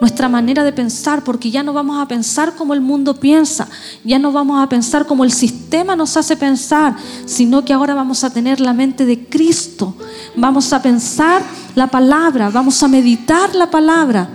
nuestra 0.03 0.29
manera 0.29 0.64
de 0.64 0.73
pensar, 0.75 1.25
porque 1.25 1.51
ya 1.51 1.62
no 1.62 1.73
vamos 1.73 1.99
a 1.99 2.07
pensar 2.07 2.55
como 2.57 2.75
el 2.75 2.83
mundo 2.83 3.14
piensa, 3.14 3.68
ya 4.05 4.18
no 4.18 4.33
vamos 4.33 4.62
a 4.62 4.68
pensar 4.68 5.07
como 5.07 5.25
el 5.25 5.33
sistema 5.33 5.97
nos 5.97 6.14
hace 6.18 6.37
pensar, 6.37 6.95
sino 7.25 7.64
que 7.64 7.73
ahora 7.73 7.95
vamos 7.95 8.23
a 8.23 8.29
tener 8.29 8.61
la 8.61 8.75
mente 8.75 9.07
de 9.07 9.25
Cristo, 9.25 9.97
vamos 10.37 10.75
a 10.75 10.83
pensar 10.83 11.40
la 11.75 11.87
palabra, 11.87 12.51
vamos 12.51 12.83
a 12.83 12.88
meditar 12.88 13.55
la 13.55 13.71
palabra. 13.71 14.29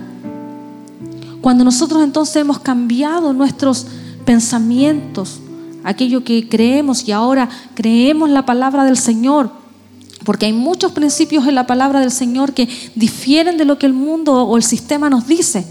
Cuando 1.40 1.62
nosotros 1.62 2.02
entonces 2.02 2.34
hemos 2.34 2.58
cambiado 2.58 3.32
nuestros 3.32 3.86
pensamientos, 4.24 5.38
aquello 5.84 6.24
que 6.24 6.48
creemos 6.48 7.06
y 7.06 7.12
ahora 7.12 7.48
creemos 7.76 8.28
la 8.28 8.44
palabra 8.44 8.82
del 8.82 8.98
Señor, 8.98 9.52
porque 10.28 10.44
hay 10.44 10.52
muchos 10.52 10.92
principios 10.92 11.46
en 11.46 11.54
la 11.54 11.66
palabra 11.66 12.00
del 12.00 12.10
Señor 12.10 12.52
que 12.52 12.68
difieren 12.94 13.56
de 13.56 13.64
lo 13.64 13.78
que 13.78 13.86
el 13.86 13.94
mundo 13.94 14.34
o 14.34 14.58
el 14.58 14.62
sistema 14.62 15.08
nos 15.08 15.26
dice. 15.26 15.64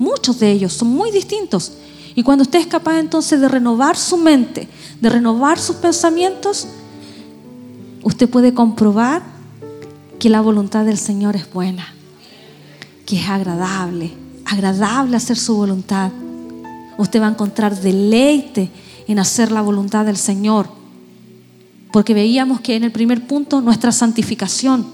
Muchos 0.00 0.40
de 0.40 0.50
ellos 0.50 0.72
son 0.72 0.88
muy 0.88 1.12
distintos. 1.12 1.74
Y 2.16 2.24
cuando 2.24 2.42
usted 2.42 2.58
es 2.58 2.66
capaz 2.66 2.98
entonces 2.98 3.40
de 3.40 3.46
renovar 3.46 3.96
su 3.96 4.16
mente, 4.16 4.66
de 5.00 5.08
renovar 5.10 5.60
sus 5.60 5.76
pensamientos, 5.76 6.66
usted 8.02 8.28
puede 8.28 8.52
comprobar 8.52 9.22
que 10.18 10.28
la 10.28 10.40
voluntad 10.40 10.84
del 10.84 10.98
Señor 10.98 11.36
es 11.36 11.48
buena, 11.52 11.94
que 13.06 13.16
es 13.16 13.28
agradable, 13.28 14.10
agradable 14.44 15.18
hacer 15.18 15.38
su 15.38 15.54
voluntad. 15.54 16.10
Usted 16.98 17.20
va 17.20 17.28
a 17.28 17.30
encontrar 17.30 17.78
deleite 17.78 18.72
en 19.06 19.20
hacer 19.20 19.52
la 19.52 19.60
voluntad 19.60 20.04
del 20.04 20.16
Señor. 20.16 20.79
Porque 21.92 22.14
veíamos 22.14 22.60
que 22.60 22.76
en 22.76 22.84
el 22.84 22.92
primer 22.92 23.26
punto, 23.26 23.60
nuestra 23.60 23.92
santificación. 23.92 24.86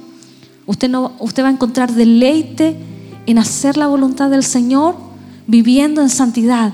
Usted, 0.67 0.89
no, 0.89 1.13
usted 1.21 1.43
va 1.43 1.49
a 1.49 1.53
encontrar 1.53 1.93
deleite 1.93 2.77
en 3.27 3.39
hacer 3.39 3.77
la 3.77 3.87
voluntad 3.87 4.31
del 4.31 4.45
Señor 4.45 4.97
viviendo 5.47 6.01
en 6.03 6.11
santidad. 6.11 6.73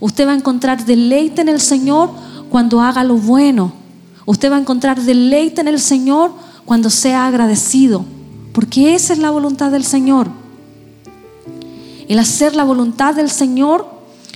Usted 0.00 0.26
va 0.26 0.32
a 0.32 0.36
encontrar 0.36 0.84
deleite 0.84 1.42
en 1.42 1.48
el 1.48 1.60
Señor 1.60 2.10
cuando 2.48 2.80
haga 2.80 3.04
lo 3.04 3.16
bueno. 3.16 3.72
Usted 4.26 4.50
va 4.50 4.56
a 4.56 4.60
encontrar 4.60 5.00
deleite 5.00 5.60
en 5.60 5.68
el 5.68 5.80
Señor 5.80 6.32
cuando 6.64 6.90
sea 6.90 7.26
agradecido. 7.26 8.04
Porque 8.52 8.94
esa 8.94 9.12
es 9.12 9.18
la 9.18 9.30
voluntad 9.30 9.70
del 9.70 9.84
Señor. 9.84 10.28
El 12.08 12.18
hacer 12.18 12.56
la 12.56 12.64
voluntad 12.64 13.14
del 13.14 13.30
Señor 13.30 13.88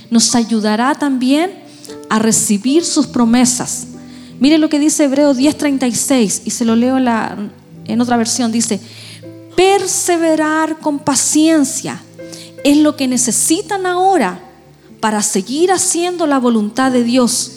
nos 0.09 0.33
ayudará 0.35 0.95
también 0.95 1.51
a 2.09 2.19
recibir 2.19 2.85
sus 2.85 3.07
promesas. 3.07 3.87
Mire 4.39 4.57
lo 4.57 4.69
que 4.69 4.79
dice 4.79 5.05
Hebreos 5.05 5.37
10:36 5.37 6.41
y 6.45 6.51
se 6.51 6.65
lo 6.65 6.75
leo 6.75 6.97
en, 6.97 8.01
otra 8.01 8.17
versión. 8.17 8.51
Dice, 8.51 8.79
perseverar 9.55 10.79
con 10.79 10.99
paciencia 10.99 12.01
es 12.63 12.77
lo 12.77 12.95
que 12.95 13.07
necesitan 13.07 13.85
ahora 13.85 14.39
para 14.99 15.21
seguir 15.21 15.71
haciendo 15.71 16.27
la 16.27 16.39
voluntad 16.39 16.91
de 16.91 17.03
Dios. 17.03 17.51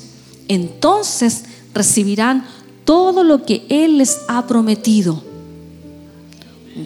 Entonces 0.46 1.44
recibirán 1.74 2.46
todo 2.84 3.24
lo 3.24 3.44
que 3.44 3.66
Él 3.68 3.98
les 3.98 4.20
ha 4.28 4.46
prometido. 4.46 5.22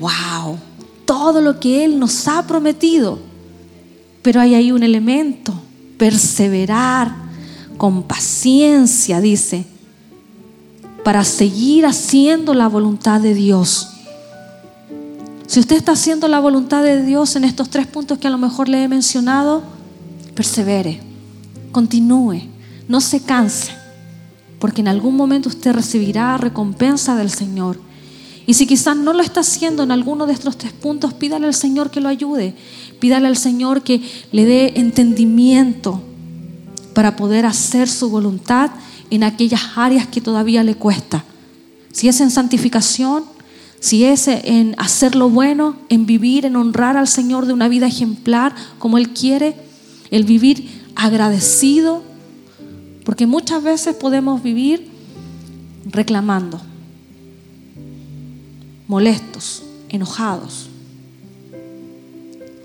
¡Wow! 0.00 0.58
Todo 1.04 1.40
lo 1.40 1.60
que 1.60 1.84
Él 1.84 1.98
nos 1.98 2.26
ha 2.28 2.46
prometido. 2.46 3.18
Pero 4.22 4.40
hay 4.40 4.54
ahí 4.54 4.72
un 4.72 4.84
elemento, 4.84 5.52
perseverar 5.98 7.14
con 7.76 8.04
paciencia, 8.04 9.20
dice 9.20 9.66
para 11.04 11.24
seguir 11.24 11.86
haciendo 11.86 12.54
la 12.54 12.68
voluntad 12.68 13.20
de 13.20 13.34
Dios. 13.34 13.88
Si 15.46 15.60
usted 15.60 15.76
está 15.76 15.92
haciendo 15.92 16.28
la 16.28 16.40
voluntad 16.40 16.82
de 16.82 17.04
Dios 17.04 17.36
en 17.36 17.44
estos 17.44 17.68
tres 17.68 17.86
puntos 17.86 18.18
que 18.18 18.26
a 18.26 18.30
lo 18.30 18.38
mejor 18.38 18.68
le 18.68 18.84
he 18.84 18.88
mencionado, 18.88 19.62
persevere, 20.34 21.00
continúe, 21.72 22.42
no 22.88 23.00
se 23.00 23.20
canse, 23.20 23.72
porque 24.58 24.80
en 24.80 24.88
algún 24.88 25.16
momento 25.16 25.48
usted 25.48 25.72
recibirá 25.72 26.36
recompensa 26.38 27.16
del 27.16 27.30
Señor. 27.30 27.80
Y 28.46 28.54
si 28.54 28.66
quizás 28.66 28.96
no 28.96 29.12
lo 29.12 29.22
está 29.22 29.40
haciendo 29.40 29.82
en 29.82 29.90
alguno 29.90 30.26
de 30.26 30.32
estos 30.32 30.56
tres 30.56 30.72
puntos, 30.72 31.14
pídale 31.14 31.46
al 31.46 31.54
Señor 31.54 31.90
que 31.90 32.00
lo 32.00 32.08
ayude, 32.08 32.54
pídale 32.98 33.28
al 33.28 33.36
Señor 33.36 33.82
que 33.82 34.02
le 34.32 34.44
dé 34.44 34.72
entendimiento 34.76 36.00
para 36.94 37.16
poder 37.16 37.46
hacer 37.46 37.88
su 37.88 38.08
voluntad 38.08 38.70
en 39.12 39.24
aquellas 39.24 39.60
áreas 39.76 40.06
que 40.06 40.22
todavía 40.22 40.64
le 40.64 40.74
cuesta. 40.74 41.22
Si 41.92 42.08
es 42.08 42.22
en 42.22 42.30
santificación, 42.30 43.24
si 43.78 44.04
es 44.04 44.26
en 44.26 44.74
hacer 44.78 45.14
lo 45.14 45.28
bueno, 45.28 45.76
en 45.90 46.06
vivir, 46.06 46.46
en 46.46 46.56
honrar 46.56 46.96
al 46.96 47.06
Señor 47.06 47.44
de 47.44 47.52
una 47.52 47.68
vida 47.68 47.86
ejemplar 47.86 48.54
como 48.78 48.96
Él 48.96 49.10
quiere, 49.10 49.54
el 50.10 50.24
vivir 50.24 50.66
agradecido, 50.96 52.02
porque 53.04 53.26
muchas 53.26 53.62
veces 53.62 53.94
podemos 53.94 54.42
vivir 54.42 54.88
reclamando, 55.84 56.58
molestos, 58.88 59.62
enojados. 59.90 60.70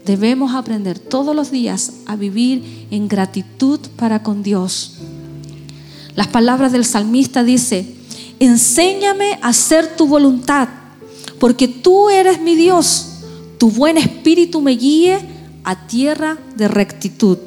Debemos 0.05 0.55
aprender 0.55 0.97
todos 0.97 1.35
los 1.35 1.51
días 1.51 1.91
a 2.05 2.15
vivir 2.15 2.87
en 2.89 3.09
gratitud 3.09 3.81
para 3.97 4.23
con 4.23 4.43
Dios 4.43 4.93
las 6.17 6.27
palabras 6.27 6.71
del 6.71 6.83
salmista 6.83 7.43
dice, 7.43 7.93
enséñame 8.39 9.37
a 9.43 9.49
hacer 9.49 9.95
tu 9.95 10.07
voluntad, 10.07 10.67
porque 11.39 11.67
tú 11.67 12.09
eres 12.09 12.41
mi 12.41 12.55
Dios, 12.55 13.19
tu 13.59 13.69
buen 13.69 13.99
espíritu 13.99 14.59
me 14.59 14.71
guíe 14.71 15.19
a 15.63 15.85
tierra 15.85 16.39
de 16.55 16.67
rectitud. 16.67 17.37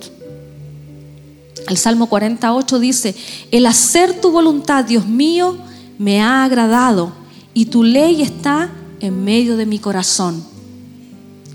El 1.68 1.76
Salmo 1.78 2.06
48 2.06 2.78
dice, 2.78 3.16
el 3.50 3.66
hacer 3.66 4.20
tu 4.20 4.30
voluntad, 4.30 4.84
Dios 4.84 5.04
mío, 5.04 5.56
me 5.98 6.22
ha 6.22 6.44
agradado 6.44 7.12
y 7.52 7.66
tu 7.66 7.82
ley 7.82 8.22
está 8.22 8.70
en 9.00 9.24
medio 9.24 9.56
de 9.56 9.66
mi 9.66 9.80
corazón. 9.80 10.44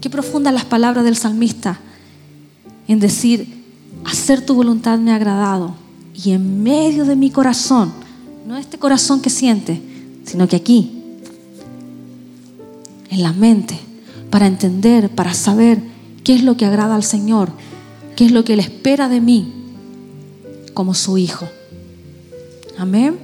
Qué 0.01 0.09
profundas 0.09 0.53
las 0.53 0.65
palabras 0.65 1.05
del 1.05 1.15
salmista 1.15 1.79
en 2.89 2.99
decir, 2.99 3.63
hacer 4.03 4.45
tu 4.45 4.53
voluntad 4.53 4.99
me 4.99 5.13
ha 5.13 5.15
agradado 5.15 5.84
y 6.23 6.31
en 6.31 6.63
medio 6.63 7.05
de 7.05 7.15
mi 7.15 7.29
corazón, 7.29 7.93
no 8.47 8.57
este 8.57 8.77
corazón 8.77 9.21
que 9.21 9.29
siente, 9.29 9.81
sino 10.23 10.47
que 10.47 10.55
aquí, 10.55 11.01
en 13.09 13.21
la 13.21 13.33
mente, 13.33 13.77
para 14.29 14.47
entender, 14.47 15.09
para 15.09 15.33
saber 15.33 15.81
qué 16.23 16.35
es 16.35 16.43
lo 16.43 16.55
que 16.57 16.65
agrada 16.65 16.95
al 16.95 17.03
Señor, 17.03 17.51
qué 18.15 18.25
es 18.25 18.31
lo 18.31 18.43
que 18.43 18.53
Él 18.53 18.59
espera 18.59 19.09
de 19.09 19.21
mí 19.21 19.53
como 20.73 20.93
su 20.93 21.17
hijo. 21.17 21.47
Amén. 22.77 23.17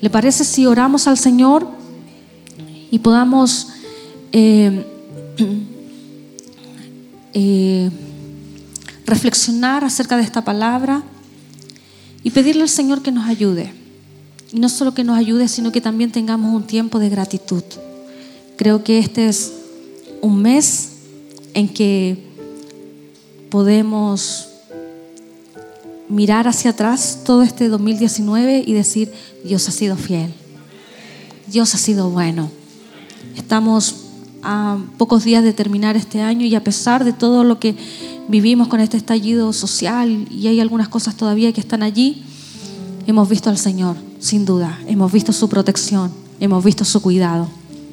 ¿Le 0.00 0.10
parece 0.10 0.44
si 0.44 0.66
oramos 0.66 1.08
al 1.08 1.18
Señor 1.18 1.68
y 2.90 2.98
podamos 3.00 3.68
eh, 4.32 4.86
eh, 7.34 7.90
reflexionar 9.04 9.84
acerca 9.84 10.16
de 10.16 10.22
esta 10.22 10.44
palabra? 10.44 11.02
Y 12.22 12.30
pedirle 12.30 12.62
al 12.62 12.68
Señor 12.68 13.02
que 13.02 13.12
nos 13.12 13.28
ayude. 13.28 13.72
Y 14.52 14.60
no 14.60 14.68
solo 14.68 14.94
que 14.94 15.04
nos 15.04 15.18
ayude, 15.18 15.48
sino 15.48 15.72
que 15.72 15.80
también 15.80 16.10
tengamos 16.10 16.54
un 16.54 16.66
tiempo 16.66 16.98
de 16.98 17.08
gratitud. 17.08 17.62
Creo 18.56 18.82
que 18.82 18.98
este 18.98 19.28
es 19.28 19.52
un 20.20 20.40
mes 20.40 20.90
en 21.54 21.68
que 21.68 22.18
podemos 23.50 24.48
mirar 26.08 26.48
hacia 26.48 26.70
atrás 26.70 27.20
todo 27.24 27.42
este 27.42 27.68
2019 27.68 28.64
y 28.66 28.72
decir, 28.72 29.12
Dios 29.44 29.68
ha 29.68 29.72
sido 29.72 29.96
fiel, 29.96 30.32
Dios 31.46 31.74
ha 31.74 31.78
sido 31.78 32.10
bueno. 32.10 32.50
Estamos 33.36 34.07
a 34.42 34.78
pocos 34.96 35.24
días 35.24 35.42
de 35.42 35.52
terminar 35.52 35.96
este 35.96 36.20
año 36.20 36.46
y 36.46 36.54
a 36.54 36.64
pesar 36.64 37.04
de 37.04 37.12
todo 37.12 37.44
lo 37.44 37.58
que 37.58 37.74
vivimos 38.28 38.68
con 38.68 38.80
este 38.80 38.96
estallido 38.96 39.52
social 39.52 40.26
y 40.30 40.46
hay 40.46 40.60
algunas 40.60 40.88
cosas 40.88 41.16
todavía 41.16 41.52
que 41.52 41.60
están 41.60 41.82
allí, 41.82 42.22
hemos 43.06 43.28
visto 43.28 43.50
al 43.50 43.58
Señor, 43.58 43.96
sin 44.20 44.44
duda, 44.44 44.78
hemos 44.86 45.10
visto 45.12 45.32
su 45.32 45.48
protección, 45.48 46.12
hemos 46.40 46.64
visto 46.64 46.84
su 46.84 47.00
cuidado. 47.00 47.48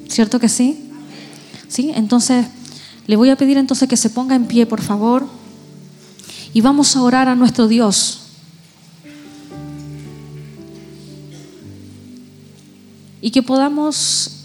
¿Cierto 0.08 0.38
que 0.38 0.48
sí? 0.48 0.78
¿Sí? 1.68 1.90
Entonces, 1.94 2.46
le 3.06 3.16
voy 3.16 3.30
a 3.30 3.36
pedir 3.36 3.56
entonces 3.56 3.88
que 3.88 3.96
se 3.96 4.10
ponga 4.10 4.34
en 4.34 4.46
pie, 4.46 4.66
por 4.66 4.82
favor, 4.82 5.26
y 6.52 6.60
vamos 6.60 6.96
a 6.96 7.02
orar 7.02 7.28
a 7.28 7.34
nuestro 7.34 7.68
Dios. 7.68 8.20
Y 13.20 13.30
que 13.30 13.42
podamos 13.42 14.35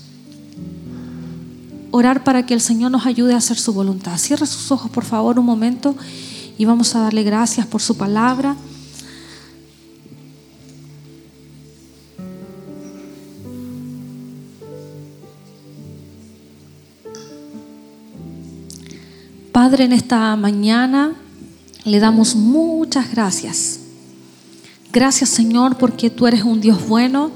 orar 1.92 2.24
para 2.24 2.46
que 2.46 2.54
el 2.54 2.62
Señor 2.62 2.92
nos 2.92 3.06
ayude 3.06 3.34
a 3.34 3.38
hacer 3.38 3.58
su 3.58 3.74
voluntad. 3.74 4.18
Cierra 4.18 4.46
sus 4.46 4.72
ojos, 4.72 4.90
por 4.90 5.04
favor, 5.04 5.38
un 5.38 5.46
momento 5.46 5.96
y 6.58 6.66
vamos 6.66 6.96
a 6.96 7.02
darle 7.02 7.24
gracias 7.24 7.68
por 7.68 7.82
su 7.82 7.98
palabra. 7.98 8.56
Padre, 19.52 19.84
en 19.84 19.92
esta 19.92 20.36
mañana 20.38 21.14
le 21.84 22.00
damos 22.00 22.36
muchas 22.36 23.12
gracias. 23.12 23.80
Gracias 24.94 25.30
Señor 25.30 25.78
porque 25.78 26.10
tú 26.10 26.26
eres 26.26 26.44
un 26.44 26.62
Dios 26.62 26.88
bueno. 26.88 27.32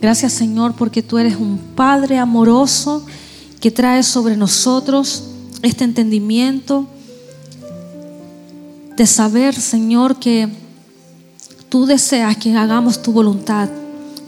Gracias 0.00 0.32
Señor 0.32 0.74
porque 0.74 1.02
tú 1.02 1.18
eres 1.18 1.36
un 1.36 1.58
Padre 1.74 2.18
amoroso 2.18 3.04
que 3.62 3.70
trae 3.70 4.02
sobre 4.02 4.36
nosotros 4.36 5.22
este 5.62 5.84
entendimiento 5.84 6.88
de 8.96 9.06
saber, 9.06 9.54
Señor, 9.54 10.16
que 10.16 10.48
tú 11.68 11.86
deseas 11.86 12.36
que 12.36 12.56
hagamos 12.56 13.00
tu 13.00 13.12
voluntad, 13.12 13.70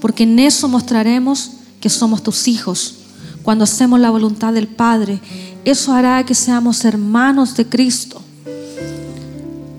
porque 0.01 0.23
en 0.23 0.39
eso 0.39 0.69
mostraremos 0.69 1.51
que 1.81 1.91
somos 1.91 2.23
tus 2.23 2.47
hijos. 2.47 2.95
Cuando 3.43 3.65
hacemos 3.65 3.99
la 3.99 4.11
voluntad 4.11 4.53
del 4.53 4.69
Padre, 4.69 5.21
eso 5.65 5.93
hará 5.93 6.25
que 6.25 6.37
seamos 6.37 6.85
hermanos 6.85 7.57
de 7.57 7.67
Cristo 7.67 8.23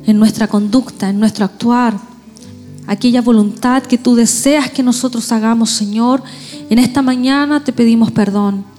en 0.05 0.19
nuestra 0.19 0.49
conducta, 0.49 1.09
en 1.09 1.17
nuestro 1.17 1.45
actuar. 1.45 1.97
Aquella 2.87 3.21
voluntad 3.21 3.83
que 3.83 3.97
tú 3.97 4.15
deseas 4.15 4.69
que 4.69 4.83
nosotros 4.83 5.31
hagamos, 5.31 5.69
Señor, 5.69 6.21
en 6.69 6.77
esta 6.77 7.01
mañana 7.01 7.63
te 7.63 7.71
pedimos 7.71 8.11
perdón. 8.11 8.74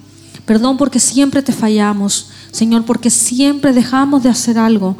Perdón 0.47 0.77
porque 0.77 1.01
siempre 1.01 1.41
te 1.43 1.51
fallamos, 1.51 2.29
Señor, 2.51 2.85
porque 2.85 3.09
siempre 3.09 3.73
dejamos 3.73 4.23
de 4.23 4.29
hacer 4.29 4.57
algo. 4.57 4.95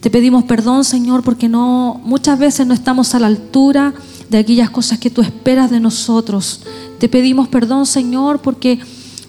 Te 0.00 0.10
pedimos 0.10 0.42
perdón, 0.44 0.84
Señor, 0.84 1.22
porque 1.22 1.48
no 1.48 2.00
muchas 2.04 2.40
veces 2.40 2.66
no 2.66 2.74
estamos 2.74 3.14
a 3.14 3.20
la 3.20 3.28
altura 3.28 3.94
de 4.28 4.38
aquellas 4.38 4.70
cosas 4.70 4.98
que 4.98 5.10
tú 5.10 5.22
esperas 5.22 5.70
de 5.70 5.78
nosotros. 5.78 6.62
Te 6.98 7.08
pedimos 7.08 7.46
perdón, 7.46 7.86
Señor, 7.86 8.40
porque 8.40 8.80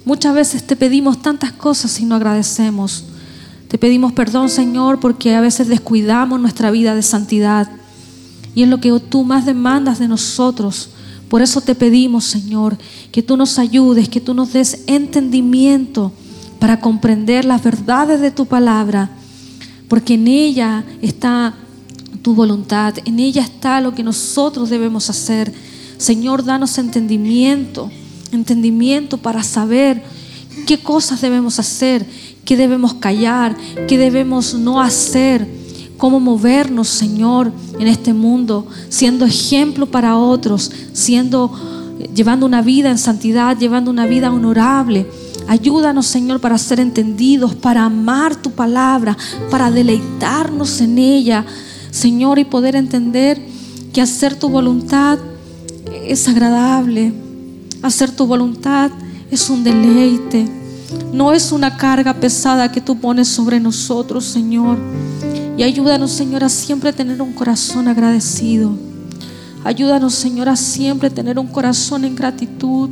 muchas 0.04 0.34
veces 0.34 0.66
te 0.66 0.76
pedimos 0.76 1.22
tantas 1.22 1.52
cosas 1.52 2.00
y 2.00 2.06
no 2.06 2.16
agradecemos. 2.16 3.04
Te 3.68 3.78
pedimos 3.78 4.14
perdón, 4.14 4.50
Señor, 4.50 5.00
porque 5.00 5.36
a 5.36 5.42
veces 5.42 5.68
descuidamos 5.68 6.40
nuestra 6.40 6.72
vida 6.72 6.96
de 6.96 7.04
santidad. 7.04 7.70
Y 8.56 8.64
es 8.64 8.70
lo 8.70 8.82
que 8.82 9.00
tú 9.00 9.24
más 9.24 9.46
demandas 9.46 10.00
de 10.00 10.08
nosotros. 10.08 10.90
Por 11.30 11.42
eso 11.42 11.62
te 11.62 11.76
pedimos, 11.76 12.26
Señor, 12.26 12.78
que 13.12 13.24
tú 13.24 13.36
nos 13.38 13.58
ayudes, 13.58 14.10
que 14.10 14.22
tú 14.22 14.34
nos 14.34 14.54
des 14.54 14.84
entendimiento 14.88 16.12
para 16.60 16.80
comprender 16.80 17.46
las 17.46 17.64
verdades 17.64 18.22
de 18.22 18.32
tu 18.32 18.46
palabra, 18.46 19.10
porque 19.88 20.16
en 20.16 20.28
ella 20.28 20.86
está 21.02 21.56
tu 22.22 22.34
voluntad, 22.34 22.96
en 23.06 23.20
ella 23.20 23.42
está 23.42 23.82
lo 23.82 23.94
que 23.94 24.04
nosotros 24.04 24.70
debemos 24.70 25.10
hacer. 25.10 25.54
Señor, 25.98 26.44
danos 26.44 26.78
entendimiento, 26.78 27.92
entendimiento 28.32 29.18
para 29.18 29.44
saber 29.44 30.04
qué 30.66 30.80
cosas 30.80 31.22
debemos 31.22 31.60
hacer, 31.60 32.06
qué 32.44 32.58
debemos 32.58 32.96
callar, 32.96 33.56
qué 33.88 33.98
debemos 33.98 34.54
no 34.54 34.82
hacer 34.82 35.65
cómo 35.98 36.20
movernos, 36.20 36.88
Señor, 36.88 37.52
en 37.80 37.88
este 37.88 38.14
mundo, 38.14 38.68
siendo 38.90 39.26
ejemplo 39.26 39.86
para 39.86 40.18
otros, 40.18 40.72
siendo 40.94 41.52
llevando 42.14 42.46
una 42.46 42.62
vida 42.62 42.92
en 42.92 42.98
santidad, 42.98 43.58
llevando 43.58 43.92
una 43.92 44.06
vida 44.06 44.32
honorable. 44.32 45.08
Ayúdanos, 45.48 46.08
Señor, 46.08 46.42
para 46.42 46.58
ser 46.58 46.80
entendidos, 46.80 47.56
para 47.56 47.86
amar 47.86 48.36
tu 48.36 48.52
palabra, 48.52 49.16
para 49.52 49.72
deleitarnos 49.72 50.82
en 50.82 50.98
ella, 50.98 51.46
Señor, 51.92 52.40
y 52.40 52.46
poder 52.46 52.76
entender 52.76 53.42
que 53.94 54.02
hacer 54.02 54.38
tu 54.38 54.50
voluntad 54.50 55.20
es 56.06 56.28
agradable, 56.28 57.14
hacer 57.82 58.12
tu 58.12 58.26
voluntad 58.26 58.92
es 59.30 59.50
un 59.50 59.64
deleite, 59.64 60.48
no 61.14 61.32
es 61.32 61.52
una 61.52 61.78
carga 61.78 62.14
pesada 62.14 62.72
que 62.72 62.82
tú 62.82 63.00
pones 63.00 63.28
sobre 63.28 63.60
nosotros, 63.60 64.26
Señor. 64.26 64.78
Y 65.58 65.64
ayúdanos, 65.64 66.12
Señor, 66.12 66.44
a 66.44 66.50
siempre 66.50 66.92
tener 66.92 67.22
un 67.22 67.32
corazón 67.32 67.88
agradecido. 67.88 68.72
Ayúdanos, 69.64 70.14
Señor, 70.14 70.50
a 70.50 70.56
siempre 70.56 71.10
tener 71.10 71.40
un 71.40 71.48
corazón 71.48 72.04
en 72.04 72.16
gratitud. 72.16 72.90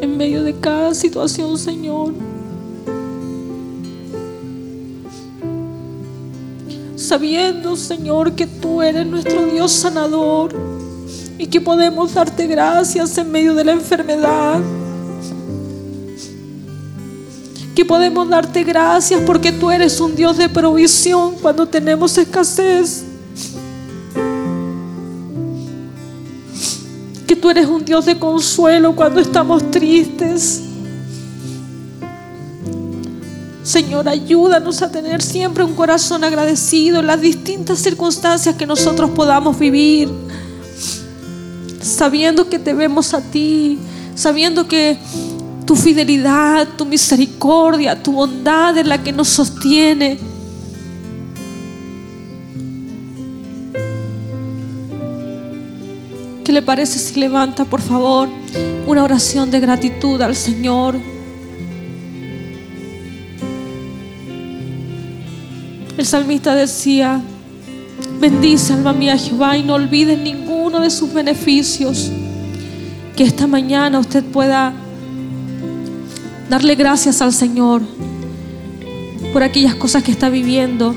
En 0.00 0.16
medio 0.16 0.42
de 0.42 0.54
cada 0.54 0.94
situación, 0.94 1.58
Señor. 1.58 2.14
Sabiendo, 6.96 7.76
Señor, 7.76 8.32
que 8.32 8.46
tú 8.46 8.82
eres 8.82 9.06
nuestro 9.06 9.46
Dios 9.46 9.70
sanador 9.70 10.54
y 11.38 11.46
que 11.46 11.60
podemos 11.60 12.14
darte 12.14 12.46
gracias 12.46 13.18
en 13.18 13.30
medio 13.30 13.54
de 13.54 13.64
la 13.64 13.72
enfermedad 13.72 14.60
que 17.76 17.84
podemos 17.84 18.26
darte 18.26 18.64
gracias 18.64 19.20
porque 19.26 19.52
tú 19.52 19.70
eres 19.70 20.00
un 20.00 20.16
Dios 20.16 20.38
de 20.38 20.48
provisión 20.48 21.34
cuando 21.42 21.66
tenemos 21.66 22.16
escasez. 22.16 23.04
Que 27.26 27.36
tú 27.36 27.50
eres 27.50 27.66
un 27.66 27.84
Dios 27.84 28.06
de 28.06 28.18
consuelo 28.18 28.96
cuando 28.96 29.20
estamos 29.20 29.70
tristes. 29.70 30.62
Señor, 33.62 34.08
ayúdanos 34.08 34.80
a 34.80 34.90
tener 34.90 35.20
siempre 35.20 35.62
un 35.62 35.74
corazón 35.74 36.24
agradecido 36.24 37.00
en 37.00 37.08
las 37.08 37.20
distintas 37.20 37.78
circunstancias 37.80 38.56
que 38.56 38.64
nosotros 38.64 39.10
podamos 39.10 39.58
vivir. 39.58 40.08
Sabiendo 41.82 42.48
que 42.48 42.58
te 42.58 42.72
vemos 42.72 43.12
a 43.12 43.20
ti, 43.20 43.78
sabiendo 44.14 44.66
que 44.66 44.96
tu 45.66 45.74
fidelidad, 45.74 46.68
tu 46.78 46.86
misericordia, 46.86 48.00
tu 48.00 48.12
bondad 48.12 48.78
es 48.78 48.86
la 48.86 49.02
que 49.02 49.12
nos 49.12 49.28
sostiene. 49.28 50.16
¿Qué 56.44 56.52
le 56.52 56.62
parece 56.62 57.00
si 57.00 57.18
levanta, 57.18 57.64
por 57.64 57.80
favor, 57.80 58.28
una 58.86 59.02
oración 59.02 59.50
de 59.50 59.58
gratitud 59.58 60.22
al 60.22 60.36
Señor? 60.36 60.96
El 65.98 66.06
salmista 66.06 66.54
decía, 66.54 67.20
bendice 68.20 68.72
alma 68.72 68.92
mía 68.92 69.18
Jehová 69.18 69.56
y 69.58 69.64
no 69.64 69.74
olvides 69.74 70.16
ninguno 70.16 70.78
de 70.78 70.90
sus 70.90 71.12
beneficios. 71.12 72.12
Que 73.16 73.24
esta 73.24 73.48
mañana 73.48 73.98
usted 73.98 74.22
pueda 74.22 74.72
darle 76.48 76.74
gracias 76.74 77.22
al 77.22 77.32
Señor 77.32 77.82
por 79.32 79.42
aquellas 79.42 79.74
cosas 79.74 80.02
que 80.02 80.12
está 80.12 80.28
viviendo, 80.28 80.94